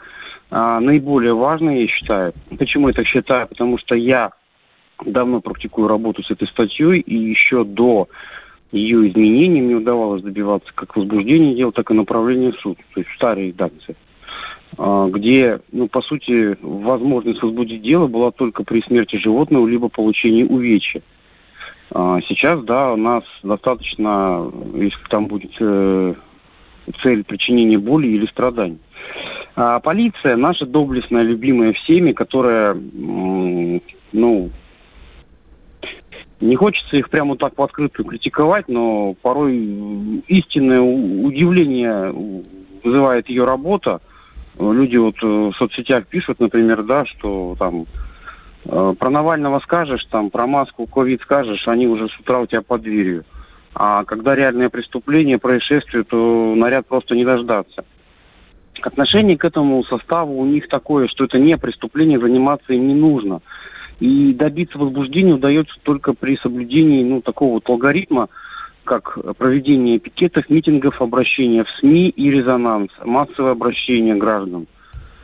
[0.51, 2.33] а, наиболее важное, я считаю.
[2.59, 3.49] Почему я так считаю?
[3.49, 4.33] Потому что я
[5.05, 8.09] давно практикую работу с этой статьей, и еще до
[8.73, 13.11] ее изменений мне удавалось добиваться как возбуждения дел, так и направления в суд, то есть
[13.11, 13.97] в старой редакции,
[14.79, 20.45] а, где, ну, по сути, возможность возбудить дело была только при смерти животного либо получении
[20.45, 21.03] увечья.
[21.91, 26.15] А, сейчас, да, у нас достаточно, если там будет э,
[27.03, 28.79] цель причинения боли или страданий.
[29.57, 34.51] А полиция наша доблестная, любимая всеми, которая, ну,
[36.41, 42.15] не хочется их прямо так в открытую критиковать, но порой истинное удивление
[42.85, 44.03] вызывает ее работа.
[44.59, 47.87] Люди вот э, в соцсетях пишут, например, да, что там
[48.67, 52.61] э, про Навального скажешь, там про маску, ковид скажешь, они уже с утра у тебя
[52.61, 53.25] под дверью.
[53.75, 57.85] А когда реальное преступление, происшествие, то наряд просто не дождаться.
[58.83, 63.41] Отношение к этому составу у них такое, что это не преступление, заниматься им не нужно.
[64.01, 68.29] И добиться возбуждения удается только при соблюдении ну, такого вот алгоритма,
[68.85, 74.67] как проведение пикетов, митингов, обращения в СМИ и резонанс, массовое обращение граждан.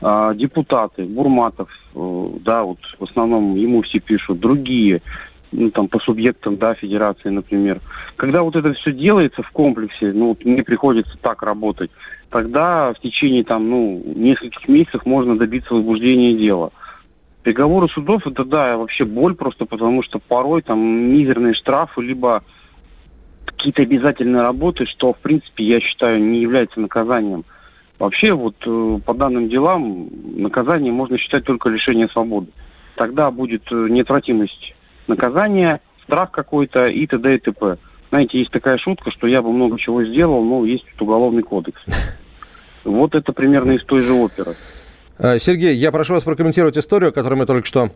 [0.00, 5.00] А, депутаты, Бурматов, э, да, вот в основном ему все пишут, другие,
[5.52, 7.80] ну, там, по субъектам, да, федерации, например.
[8.16, 11.92] Когда вот это все делается в комплексе, ну, вот мне приходится так работать,
[12.32, 16.72] тогда в течение, там, ну, нескольких месяцев можно добиться возбуждения дела.
[17.42, 22.42] Приговоры судов, это, да, вообще боль просто, потому что порой там мизерные штрафы, либо
[23.44, 27.44] какие-то обязательные работы, что, в принципе, я считаю, не является наказанием.
[27.98, 32.48] Вообще, вот э, по данным делам, наказание можно считать только лишение свободы.
[32.96, 34.74] Тогда будет э, неотвратимость
[35.06, 37.34] наказание, страх какой-то и т.д.
[37.34, 37.76] и т.п.
[38.08, 41.82] Знаете, есть такая шутка, что я бы много чего сделал, но есть уголовный кодекс.
[42.84, 44.54] Вот это примерно из той же оперы.
[45.18, 47.90] Э, Сергей, я прошу вас прокомментировать историю, которую мы только что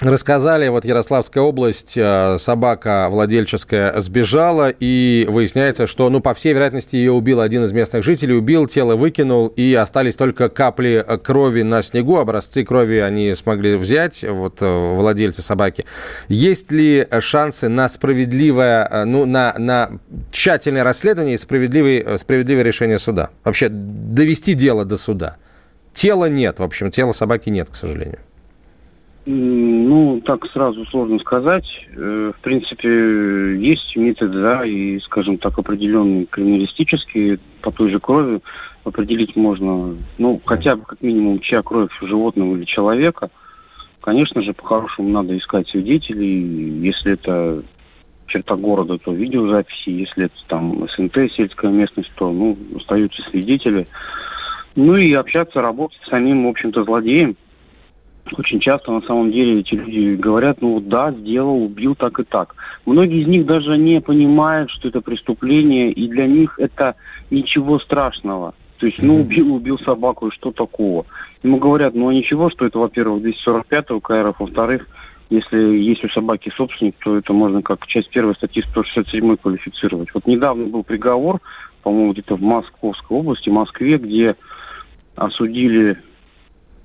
[0.00, 6.96] Рассказали, вот Ярославская область, э, собака владельческая сбежала, и выясняется, что, ну, по всей вероятности,
[6.96, 11.80] ее убил один из местных жителей, убил, тело выкинул, и остались только капли крови на
[11.80, 15.84] снегу, образцы крови они смогли взять, вот э, владельцы собаки.
[16.26, 20.00] Есть ли шансы на справедливое, э, ну, на, на
[20.32, 23.30] тщательное расследование и справедливое, справедливое решение суда?
[23.44, 25.36] Вообще, довести дело до суда?
[25.92, 28.18] Тела нет, в общем, тела собаки нет, к сожалению.
[29.26, 31.64] Ну, так сразу сложно сказать.
[31.96, 38.40] Э, в принципе, есть методы, да, и, скажем так, определенные криминалистические по той же крови
[38.84, 43.30] определить можно, ну, хотя бы как минимум, чья кровь животного или человека.
[44.02, 46.80] Конечно же, по-хорошему надо искать свидетелей.
[46.80, 47.62] Если это
[48.26, 49.88] черта города, то видеозаписи.
[49.88, 53.86] Если это там СНТ, сельская местность, то, ну, остаются свидетели.
[54.76, 57.36] Ну и общаться, работать с самим, в общем-то, злодеем
[58.32, 62.56] очень часто на самом деле эти люди говорят, ну да, сделал, убил так и так.
[62.86, 66.94] Многие из них даже не понимают, что это преступление, и для них это
[67.30, 68.54] ничего страшного.
[68.78, 71.06] То есть, ну, убил, убил собаку, и что такого?
[71.42, 74.88] Ему говорят, ну, а ничего, что это, во-первых, 245 КРФ, во-вторых,
[75.30, 80.12] если есть у собаки собственник, то это можно как часть первой статьи 167 квалифицировать.
[80.12, 81.40] Вот недавно был приговор,
[81.82, 84.36] по-моему, где-то в Московской области, в Москве, где
[85.16, 85.98] осудили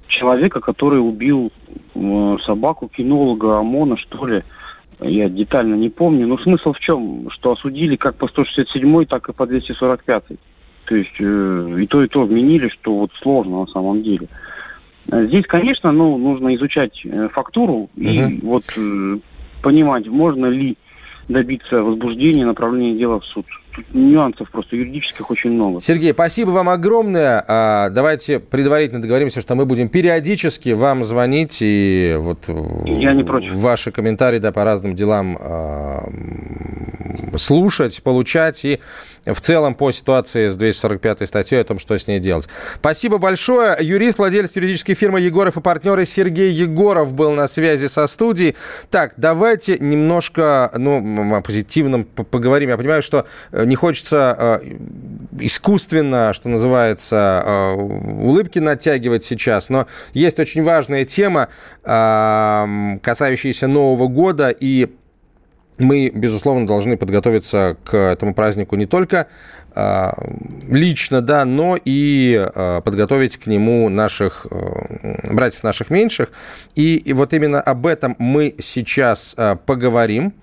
[0.10, 1.52] человека, который убил
[1.96, 4.44] э, собаку кинолога ОМОНа, что ли.
[5.02, 6.28] Я детально не помню.
[6.28, 7.30] Но смысл в чем?
[7.30, 10.24] Что осудили как по 167, так и по 245.
[10.86, 14.28] То есть э, и то, и то вменили, что вот сложно на самом деле.
[15.12, 17.90] Здесь, конечно, ну, нужно изучать э, фактуру угу.
[17.96, 19.18] и вот э,
[19.62, 20.78] понимать, можно ли
[21.28, 23.46] добиться возбуждения, направления дела в суд.
[23.80, 25.82] Тут нюансов просто юридических очень много.
[25.82, 27.44] Сергей, спасибо вам огромное.
[27.48, 32.50] А, давайте предварительно договоримся, что мы будем периодически вам звонить и вот
[32.86, 33.54] Я не против.
[33.56, 36.10] ваши комментарии да, по разным делам а,
[37.38, 38.80] слушать, получать и
[39.26, 42.48] в целом по ситуации с 245 статьей о том, что с ней делать.
[42.76, 43.78] Спасибо большое.
[43.80, 48.56] Юрист, владелец юридической фирмы Егоров и партнеры Сергей Егоров был на связи со студией.
[48.90, 52.70] Так, давайте немножко ну, о позитивном поговорим.
[52.70, 54.78] Я понимаю, что э, не хочется э,
[55.40, 61.48] искусственно, что называется, э, улыбки натягивать сейчас, но есть очень важная тема,
[61.84, 64.90] касающаяся Нового года и
[65.78, 69.28] мы, безусловно, должны подготовиться к этому празднику не только
[69.74, 70.10] э,
[70.68, 72.50] лично, да, но и
[72.84, 74.46] подготовить к нему наших
[75.24, 76.32] братьев наших меньших.
[76.76, 80.34] И, и вот именно об этом мы сейчас поговорим.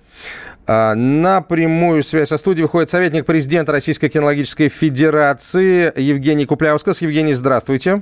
[0.67, 7.01] На прямую связь со студией выходит советник президента Российской кинологической федерации Евгений Купляускас.
[7.01, 8.01] Евгений, здравствуйте.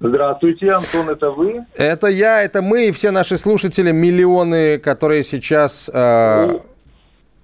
[0.00, 1.66] Здравствуйте, Антон, это вы?
[1.74, 6.58] Это я, это мы и все наши слушатели, миллионы, которые сейчас э,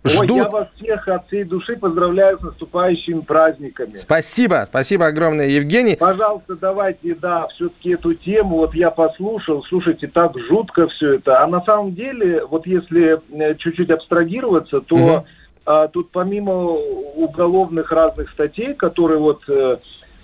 [0.07, 0.31] ждут.
[0.31, 3.95] Ой, я вас всех от всей души поздравляю с наступающими праздниками.
[3.95, 5.97] Спасибо, спасибо огромное, Евгений.
[5.97, 11.43] Пожалуйста, давайте, да, все-таки эту тему, вот я послушал, слушайте, так жутко все это.
[11.43, 15.25] А на самом деле, вот если э, чуть-чуть абстрагироваться, то угу.
[15.65, 19.43] а, тут помимо уголовных разных статей, которые вот...
[19.49, 19.79] Э,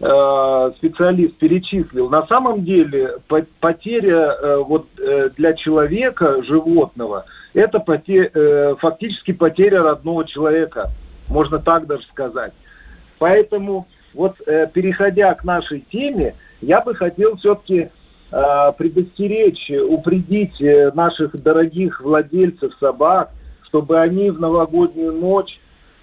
[0.05, 3.19] Э, специалист перечислил, на самом деле
[3.61, 4.89] потеря вот
[5.37, 10.91] для человека, животного, это потеря, фактически потеря родного человека,
[11.29, 12.53] можно так даже сказать.
[13.19, 14.37] Поэтому вот
[14.73, 17.91] переходя к нашей теме, я бы хотел все-таки
[18.31, 20.61] предостеречь, упредить
[20.95, 23.31] наших дорогих владельцев собак,
[23.63, 25.61] чтобы они в новогоднюю ночь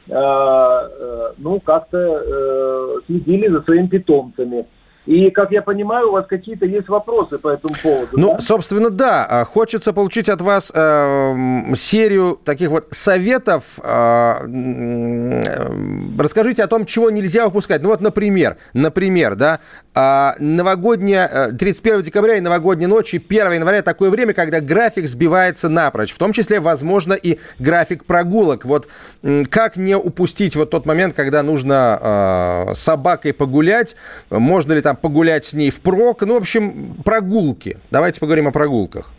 [0.09, 4.65] Э, э, ну, как-то э, следили за своими питомцами.
[5.05, 8.09] И, как я понимаю, у вас какие-то есть вопросы по этому поводу.
[8.13, 8.39] Ну, да?
[8.39, 9.25] собственно, да.
[9.25, 13.79] А, хочется получить от вас э, серию таких вот советов.
[13.81, 15.71] Э, э,
[16.19, 17.81] расскажите о том, чего нельзя упускать.
[17.81, 19.59] Ну вот, например, например, да,
[19.95, 26.11] э, новогодняя, 31 декабря и новогодней ночи, 1 января такое время, когда график сбивается напрочь.
[26.11, 28.65] В том числе, возможно, и график прогулок.
[28.65, 28.87] Вот
[29.23, 33.95] э, как не упустить вот тот момент, когда нужно э, собакой погулять?
[34.29, 36.21] Можно ли там погулять с ней впрок.
[36.21, 37.77] Ну, в общем, прогулки.
[37.91, 39.11] Давайте поговорим о прогулках.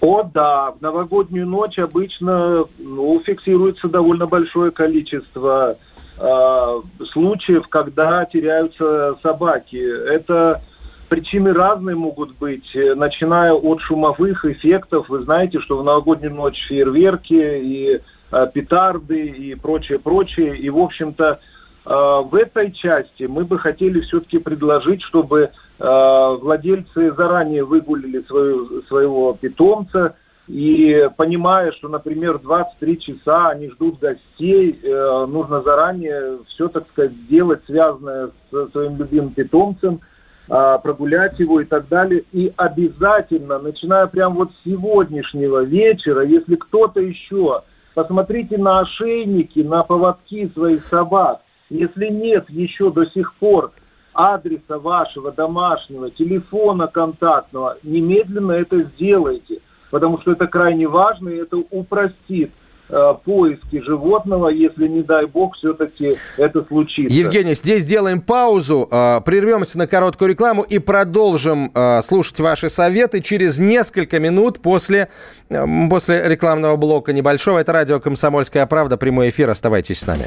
[0.00, 5.78] О, да, в новогоднюю ночь обычно ну, фиксируется довольно большое количество
[6.18, 9.76] э, случаев, когда теряются собаки.
[9.76, 10.62] Это
[11.08, 15.08] причины разные могут быть, начиная от шумовых эффектов.
[15.08, 18.00] Вы знаете, что в новогоднюю ночь фейерверки и
[18.30, 20.58] э, петарды и прочее, прочее.
[20.58, 21.38] И, в общем-то, Э,
[21.84, 29.34] в этой части мы бы хотели все-таки предложить, чтобы э, владельцы заранее выгулили свою, своего
[29.34, 30.16] питомца,
[30.48, 37.12] и понимая, что, например, 23 часа они ждут гостей, э, нужно заранее все, так сказать,
[37.26, 40.00] сделать, связанное с своим любимым питомцем,
[40.46, 42.24] прогулять его и так далее.
[42.32, 47.62] И обязательно, начиная прямо вот с сегодняшнего вечера, если кто-то еще,
[47.94, 53.72] посмотрите на ошейники, на поводки своих собак, если нет еще до сих пор
[54.12, 59.60] адреса вашего домашнего, телефона контактного, немедленно это сделайте.
[59.90, 62.50] потому что это крайне важно, и это упростит
[62.90, 67.18] Э, поиски животного, если, не дай бог, все-таки это случится.
[67.18, 73.22] Евгений, здесь сделаем паузу, э, прервемся на короткую рекламу и продолжим э, слушать ваши советы
[73.22, 75.08] через несколько минут после,
[75.88, 77.58] после рекламного блока небольшого.
[77.58, 79.48] Это радио «Комсомольская правда», прямой эфир.
[79.48, 80.26] Оставайтесь с нами.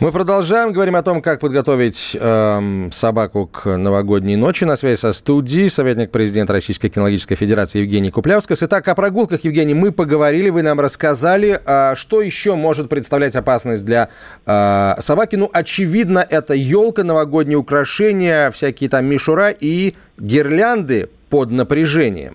[0.00, 4.64] Мы продолжаем, говорим о том, как подготовить э, собаку к новогодней ночи.
[4.64, 8.64] На связи со студией советник президента Российской кинологической федерации Евгений Куплявскас.
[8.64, 13.86] Итак, о прогулках, Евгений, мы поговорили, вы нам рассказали, э, что еще может представлять опасность
[13.86, 14.08] для
[14.44, 15.36] э, собаки.
[15.36, 22.34] Ну, очевидно, это елка, новогодние украшения, всякие там мишура и гирлянды под напряжением.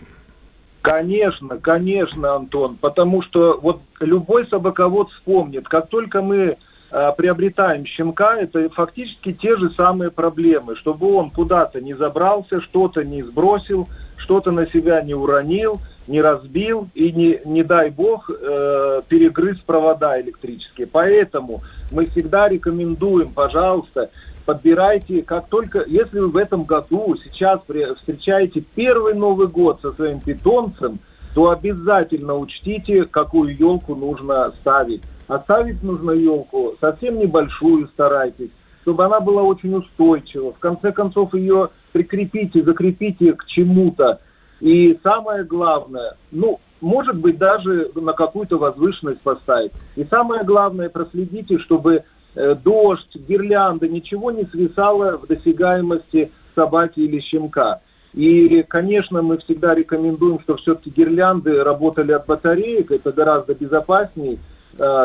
[0.82, 6.56] Конечно, конечно, Антон, потому что вот любой собаковод вспомнит, как только мы
[6.90, 13.22] приобретаем щенка, это фактически те же самые проблемы, чтобы он куда-то не забрался, что-то не
[13.24, 13.88] сбросил,
[14.18, 20.20] что-то на себя не уронил, не разбил и не, не дай бог э, перегрыз провода
[20.20, 20.88] электрические.
[20.88, 21.62] Поэтому
[21.92, 24.10] мы всегда рекомендуем, пожалуйста,
[24.46, 27.62] подбирайте, как только, если вы в этом году сейчас
[27.98, 31.00] встречаете первый Новый год со своим питомцем,
[31.36, 35.04] то обязательно учтите, какую елку нужно ставить.
[35.30, 38.50] Оставить нужно елку совсем небольшую старайтесь,
[38.82, 40.52] чтобы она была очень устойчива.
[40.52, 44.20] В конце концов ее прикрепите, закрепите к чему-то.
[44.60, 49.72] И самое главное, ну, может быть, даже на какую-то возвышенность поставить.
[49.96, 52.04] И самое главное, проследите, чтобы
[52.36, 57.82] Э, дождь, гирлянда, ничего не свисало в досягаемости собаки или щенка.
[58.14, 64.38] И, конечно, мы всегда рекомендуем, что все-таки гирлянды работали от батареек, это гораздо безопаснее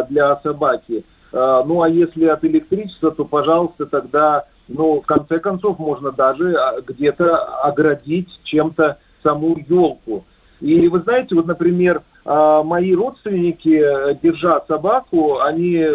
[0.09, 1.05] для собаки.
[1.33, 6.55] Э, ну а если от электричества, то, пожалуйста, тогда, ну, в конце концов, можно даже
[6.55, 10.25] а, где-то оградить чем-то саму елку.
[10.61, 15.87] И вы знаете, вот, например, э, мои родственники, э, держа собаку, они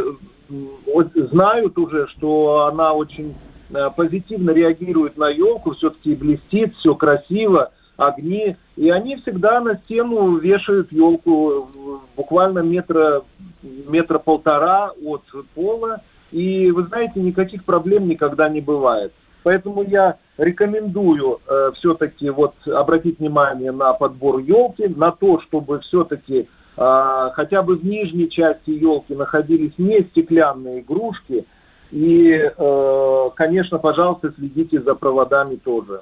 [1.32, 3.36] знают уже, что она очень
[3.72, 8.58] э, позитивно реагирует на елку, все-таки блестит, все красиво, огни.
[8.80, 11.70] И они всегда на стену вешают елку
[12.16, 13.24] буквально метра,
[13.62, 15.24] метра полтора от
[15.54, 16.02] пола.
[16.32, 19.12] И вы знаете, никаких проблем никогда не бывает.
[19.44, 26.48] Поэтому я рекомендую э, все-таки вот обратить внимание на подбор елки, на то, чтобы все-таки
[26.78, 31.44] а, хотя бы в нижней части елки находились не стеклянные игрушки.
[31.92, 36.00] И, э, конечно, пожалуйста, следите за проводами тоже.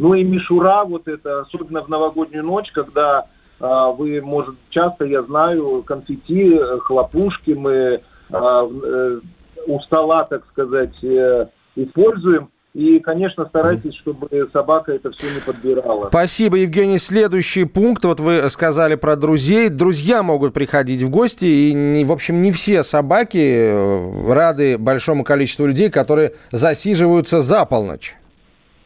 [0.00, 3.26] Ну и мишура, вот это, особенно в новогоднюю ночь, когда
[3.60, 8.00] а, вы, может, часто, я знаю, конфетти, хлопушки мы
[8.32, 9.20] а, э,
[9.66, 12.48] у стола, так сказать, э, используем.
[12.72, 16.08] И, конечно, старайтесь, чтобы собака это все не подбирала.
[16.08, 16.98] Спасибо, Евгений.
[16.98, 18.02] Следующий пункт.
[18.06, 19.68] Вот вы сказали про друзей.
[19.68, 21.44] Друзья могут приходить в гости.
[21.44, 28.16] И, в общем, не все собаки э, рады большому количеству людей, которые засиживаются за полночь.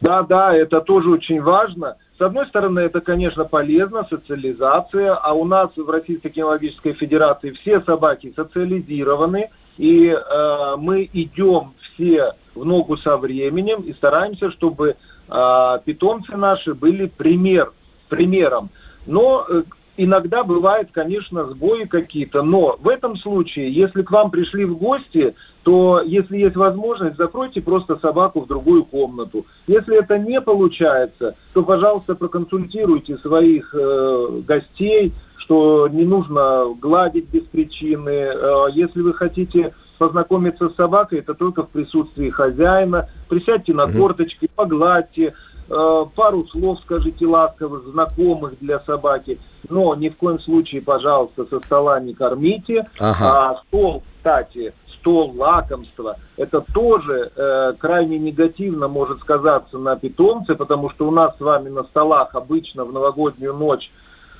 [0.04, 1.96] Да, да, это тоже очень важно.
[2.18, 7.80] С одной стороны, это, конечно, полезно, социализация, а у нас в Российской кинологической федерации все
[7.80, 9.48] собаки социализированы,
[9.78, 14.96] и э, мы идем все в ногу со временем и стараемся, чтобы
[15.26, 17.72] э, питомцы наши были пример,
[18.10, 18.68] примером.
[19.06, 19.62] Но э,
[19.96, 25.34] иногда бывают, конечно, сбои какие-то, но в этом случае, если к вам пришли в гости,
[25.62, 29.46] то если есть возможность, закройте просто собаку в другую комнату.
[29.66, 37.44] Если это не получается, то, пожалуйста, проконсультируйте своих э, гостей, что не нужно гладить без
[37.44, 38.10] причины.
[38.10, 43.08] Э, если вы хотите познакомиться с собакой, это только в присутствии хозяина.
[43.28, 45.34] Присядьте на корточки, погладьте,
[45.68, 49.38] пару слов скажите ласковых, знакомых для собаки.
[49.68, 52.86] Но ни в коем случае, пожалуйста, со стола не кормите.
[52.98, 53.50] Ага.
[53.50, 60.88] А стол, кстати, стол, лакомства, это тоже э, крайне негативно может сказаться на питомце, потому
[60.90, 63.90] что у нас с вами на столах обычно в новогоднюю ночь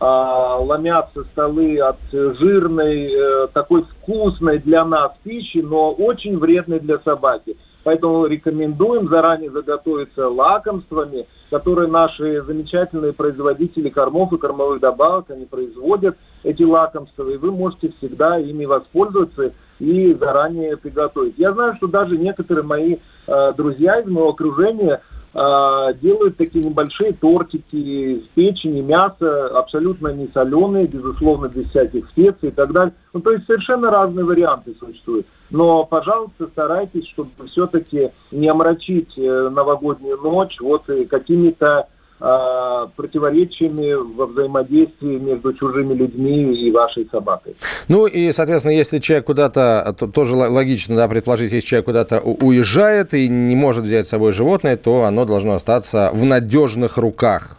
[0.00, 6.98] а, ломятся столы от жирной, э, такой вкусной для нас пищи, но очень вредной для
[6.98, 7.56] собаки.
[7.84, 16.16] Поэтому рекомендуем заранее заготовиться лакомствами, которые наши замечательные производители кормов и кормовых добавок, они производят
[16.42, 21.34] эти лакомства, и вы можете всегда ими воспользоваться и заранее приготовить.
[21.36, 25.02] Я знаю, что даже некоторые мои э, друзья из моего окружения
[25.34, 32.52] делают такие небольшие тортики из печени, мяса, абсолютно не соленые, безусловно, без всяких специй и
[32.52, 32.94] так далее.
[33.12, 35.26] Ну, то есть совершенно разные варианты существуют.
[35.50, 44.26] Но, пожалуйста, старайтесь, чтобы все-таки не омрачить э, новогоднюю ночь вот какими-то э, противоречиями во
[44.26, 47.56] взаимодействии между чужими людьми и вашей собакой.
[47.88, 53.14] Ну и, соответственно, если человек куда-то, то, тоже логично да, предположить, если человек куда-то уезжает
[53.14, 57.58] и не может взять с собой животное, то оно должно остаться в надежных руках.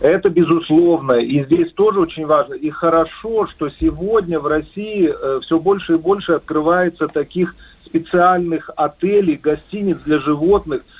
[0.00, 1.12] Это безусловно.
[1.12, 2.54] И здесь тоже очень важно.
[2.54, 9.36] И хорошо, что сегодня в России э, все больше и больше открывается таких специальных отелей,
[9.36, 10.82] гостиниц для животных–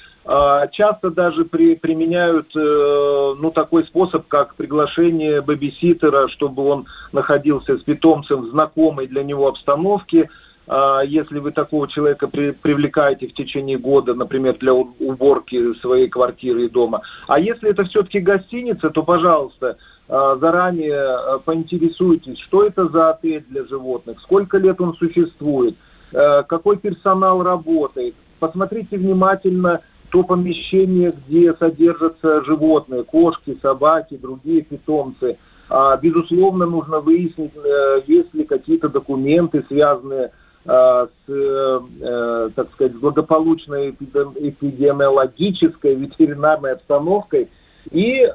[0.72, 7.82] часто даже при, применяют э, ну, такой способ, как приглашение бэбиситера, чтобы он находился с
[7.82, 10.28] питомцем в знакомой для него обстановке.
[10.66, 16.66] А, если вы такого человека при, привлекаете в течение года, например, для уборки своей квартиры
[16.66, 17.00] и дома.
[17.26, 23.64] А если это все-таки гостиница, то, пожалуйста, а, заранее поинтересуйтесь, что это за отель для
[23.64, 25.74] животных, сколько лет он существует,
[26.12, 28.14] э, какой персонал работает.
[28.38, 29.80] Посмотрите внимательно
[30.10, 35.36] то помещение, где содержатся животные, кошки, собаки, другие питомцы.
[35.68, 40.30] А, безусловно, нужно выяснить, э, есть ли какие-то документы, связанные
[40.64, 47.48] э, с, э, так сказать, благополучной эпидемиологической ветеринарной обстановкой.
[47.90, 48.30] И,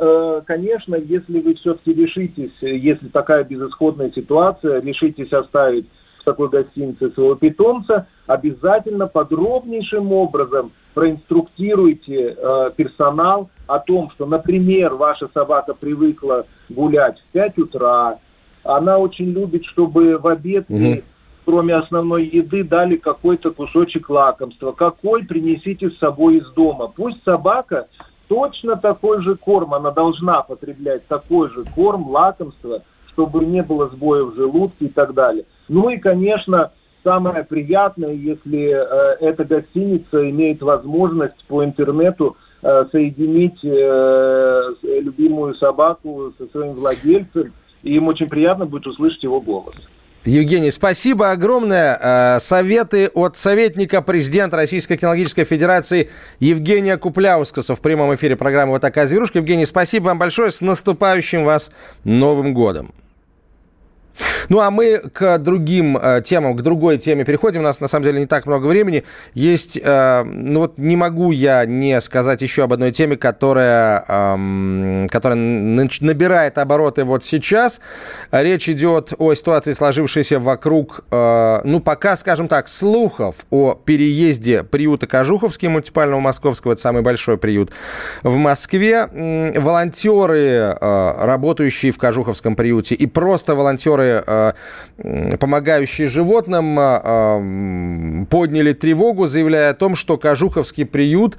[0.47, 5.85] конечно, если вы все-таки решитесь, если такая безысходная ситуация, решитесь оставить
[6.17, 14.93] в такой гостинице своего питомца, обязательно подробнейшим образом проинструктируйте э, персонал о том, что, например,
[14.93, 18.19] ваша собака привыкла гулять в 5 утра,
[18.63, 21.01] она очень любит, чтобы в обед угу.
[21.45, 24.71] кроме основной еды, дали какой-то кусочек лакомства.
[24.71, 26.87] Какой принесите с собой из дома.
[26.87, 27.87] Пусть собака
[28.29, 34.33] точно такой же корм, она должна потреблять такой же корм, лакомство, чтобы не было сбоев
[34.33, 35.45] в желудке и так далее.
[35.67, 36.71] Ну и, конечно,
[37.03, 46.33] самое приятное, если э, эта гостиница имеет возможность по интернету э, соединить э, любимую собаку
[46.37, 49.75] со своим владельцем, и им очень приятно будет услышать его голос.
[50.25, 51.99] Евгений, спасибо огромное.
[52.01, 58.81] Э, советы от советника президента Российской кинологической федерации Евгения Купляускаса в прямом эфире программы «Вот
[58.81, 59.39] такая зверушка».
[59.39, 60.49] Евгений, спасибо вам большое.
[60.49, 61.71] С наступающим вас
[62.05, 62.93] Новым годом.
[64.49, 67.61] Ну, а мы к другим э, темам, к другой теме переходим.
[67.61, 69.03] У нас, на самом деле, не так много времени.
[69.33, 75.07] Есть, э, ну вот не могу я не сказать еще об одной теме, которая, э,
[75.09, 77.81] которая набирает обороты вот сейчас.
[78.31, 85.07] Речь идет о ситуации, сложившейся вокруг, э, ну, пока, скажем так, слухов о переезде приюта
[85.07, 87.71] Кожуховский муниципального московского, это самый большой приют
[88.23, 89.07] в Москве.
[89.55, 94.53] Волонтеры, э, работающие в Кожуховском приюте, и просто волонтеры которые,
[94.97, 101.37] э, помогающие животным, э, подняли тревогу, заявляя о том, что Кожуховский приют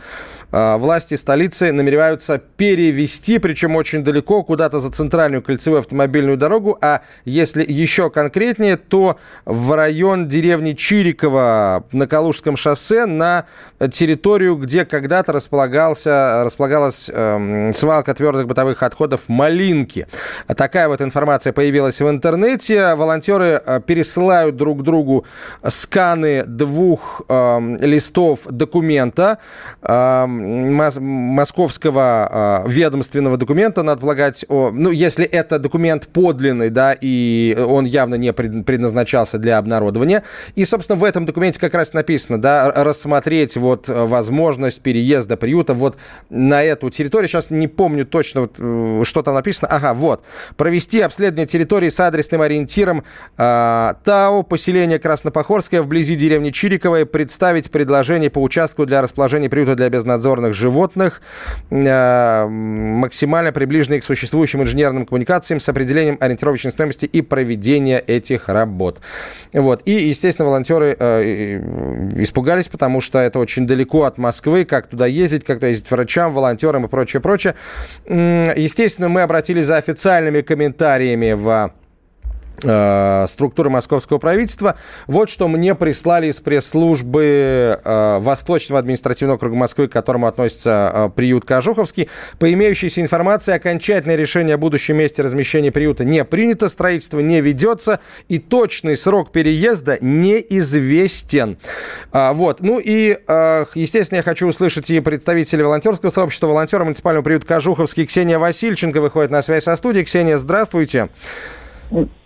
[0.78, 7.64] власти столицы намереваются перевести, причем очень далеко, куда-то за центральную кольцевую автомобильную дорогу, а если
[7.66, 13.46] еще конкретнее, то в район деревни Чирикова на Калужском шоссе на
[13.90, 20.06] территорию, где когда-то располагался, располагалась э, свалка твердых бытовых отходов Малинки.
[20.56, 22.34] Такая вот информация появилась в интернете.
[22.34, 25.24] Интернете волонтеры э, пересылают друг другу
[25.66, 29.38] сканы двух э, листов документа,
[29.82, 37.56] э, московского э, ведомственного документа, надо полагать, о, ну, если это документ подлинный, да, и
[37.58, 40.24] он явно не предназначался для обнародования.
[40.54, 45.96] И, собственно, в этом документе как раз написано, да, рассмотреть вот возможность переезда приюта вот
[46.30, 47.28] на эту территорию.
[47.28, 49.68] Сейчас не помню точно, вот, э, что там написано.
[49.70, 50.24] Ага, вот.
[50.56, 53.04] Провести обследование территории с адресным ориентиром
[53.36, 59.88] э, ТАО, поселение Краснопохорское вблизи деревни Чириковой, представить предложение по участку для расположения приюта для
[60.34, 61.22] безнадзорных животных,
[61.70, 69.00] э, максимально приближенные к существующим инженерным коммуникациям с определением ориентировочной стоимости и проведения этих работ.
[69.52, 69.82] Вот.
[69.84, 71.60] И, естественно, волонтеры э,
[72.22, 76.32] испугались, потому что это очень далеко от Москвы, как туда ездить, как туда ездить врачам,
[76.32, 77.54] волонтерам и прочее, прочее.
[78.06, 81.72] Естественно, мы обратились за официальными комментариями в
[83.26, 84.76] структуры московского правительства.
[85.06, 91.10] Вот что мне прислали из пресс-службы э, Восточного административного округа Москвы, к которому относится э,
[91.14, 92.08] приют Кожуховский.
[92.38, 98.00] По имеющейся информации, окончательное решение о будущем месте размещения приюта не принято, строительство не ведется,
[98.28, 101.58] и точный срок переезда неизвестен.
[102.12, 102.60] А, вот.
[102.60, 103.18] Ну и,
[103.74, 109.30] естественно, я хочу услышать и представителей волонтерского сообщества, волонтера муниципального приюта Кожуховский Ксения Васильченко выходит
[109.30, 110.04] на связь со студией.
[110.04, 111.08] Ксения, здравствуйте.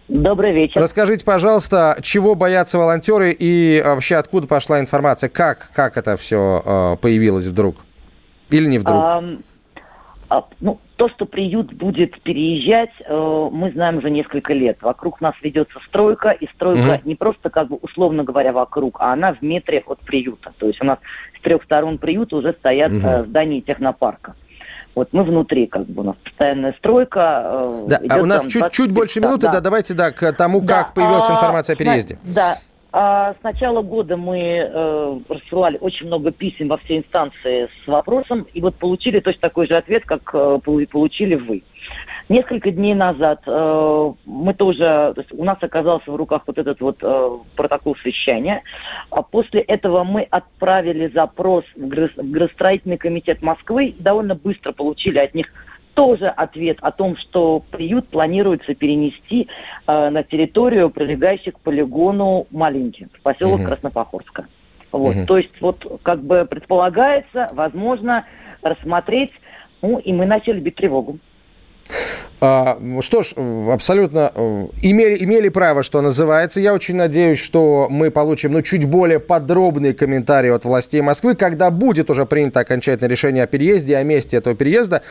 [0.08, 0.80] Добрый вечер.
[0.80, 5.28] Расскажите, пожалуйста, чего боятся волонтеры и вообще откуда пошла информация?
[5.28, 7.76] Как, как это все э, появилось вдруг?
[8.48, 8.96] Или не вдруг?
[8.96, 9.22] А,
[10.30, 14.78] а, ну, то, что приют будет переезжать, э, мы знаем уже несколько лет.
[14.80, 17.00] Вокруг нас ведется стройка, и стройка угу.
[17.04, 20.54] не просто, как бы, условно говоря, вокруг, а она в метре от приюта.
[20.58, 20.98] То есть у нас
[21.38, 23.06] с трех сторон приюта уже стоят угу.
[23.06, 24.34] э, здания технопарка.
[24.98, 27.42] Вот мы внутри, как бы у нас постоянная стройка.
[27.44, 29.52] Э, да, а у нас чуть, чуть больше минуты, да.
[29.52, 32.18] да, давайте да, к тому, да, как появилась а, информация о переезде.
[32.24, 32.58] Да,
[32.90, 38.62] с начала года мы э, рассылали очень много писем во все инстанции с вопросом, и
[38.62, 40.58] вот получили точно такой же ответ, как э,
[40.90, 41.62] получили вы.
[42.30, 46.80] Несколько дней назад э, мы тоже, то есть у нас оказался в руках вот этот
[46.80, 46.98] вот
[47.56, 48.62] протокол совещания.
[49.10, 55.18] А после этого мы отправили запрос в, грыз, в градостроительный комитет Москвы, довольно быстро получили
[55.18, 55.48] от них
[55.98, 59.48] тоже ответ о том, что приют планируется перенести
[59.88, 63.66] э, на территорию, прилегающих к полигону Малинки, в поселок угу.
[63.66, 64.46] Краснопохорска.
[64.92, 65.26] Вот, угу.
[65.26, 68.26] то есть вот как бы предполагается, возможно,
[68.62, 69.32] рассмотреть,
[69.82, 71.18] ну и мы начали бить тревогу.
[72.40, 73.34] А, что ж,
[73.72, 76.60] абсолютно э, имели, имели право, что называется.
[76.60, 81.70] Я очень надеюсь, что мы получим ну, чуть более подробные комментарии от властей Москвы, когда
[81.70, 85.02] будет уже принято окончательное решение о переезде, о месте этого переезда.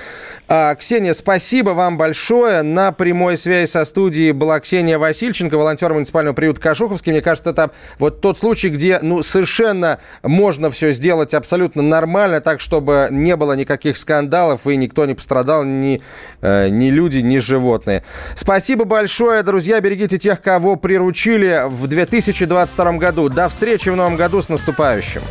[0.47, 2.61] А, Ксения, спасибо вам большое.
[2.61, 7.11] На прямой связи со студией была Ксения Васильченко, волонтер муниципального приюта Кашуховский.
[7.11, 12.61] Мне кажется, это вот тот случай, где ну, совершенно можно все сделать абсолютно нормально, так,
[12.61, 15.99] чтобы не было никаких скандалов и никто не пострадал, ни,
[16.41, 18.03] э, ни люди, люди, ни животные.
[18.35, 19.79] Спасибо большое, друзья.
[19.79, 23.29] Берегите тех, кого приручили в 2022 году.
[23.29, 25.21] До встречи в новом году с наступающим.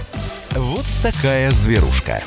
[0.51, 2.22] Вот такая зверушка.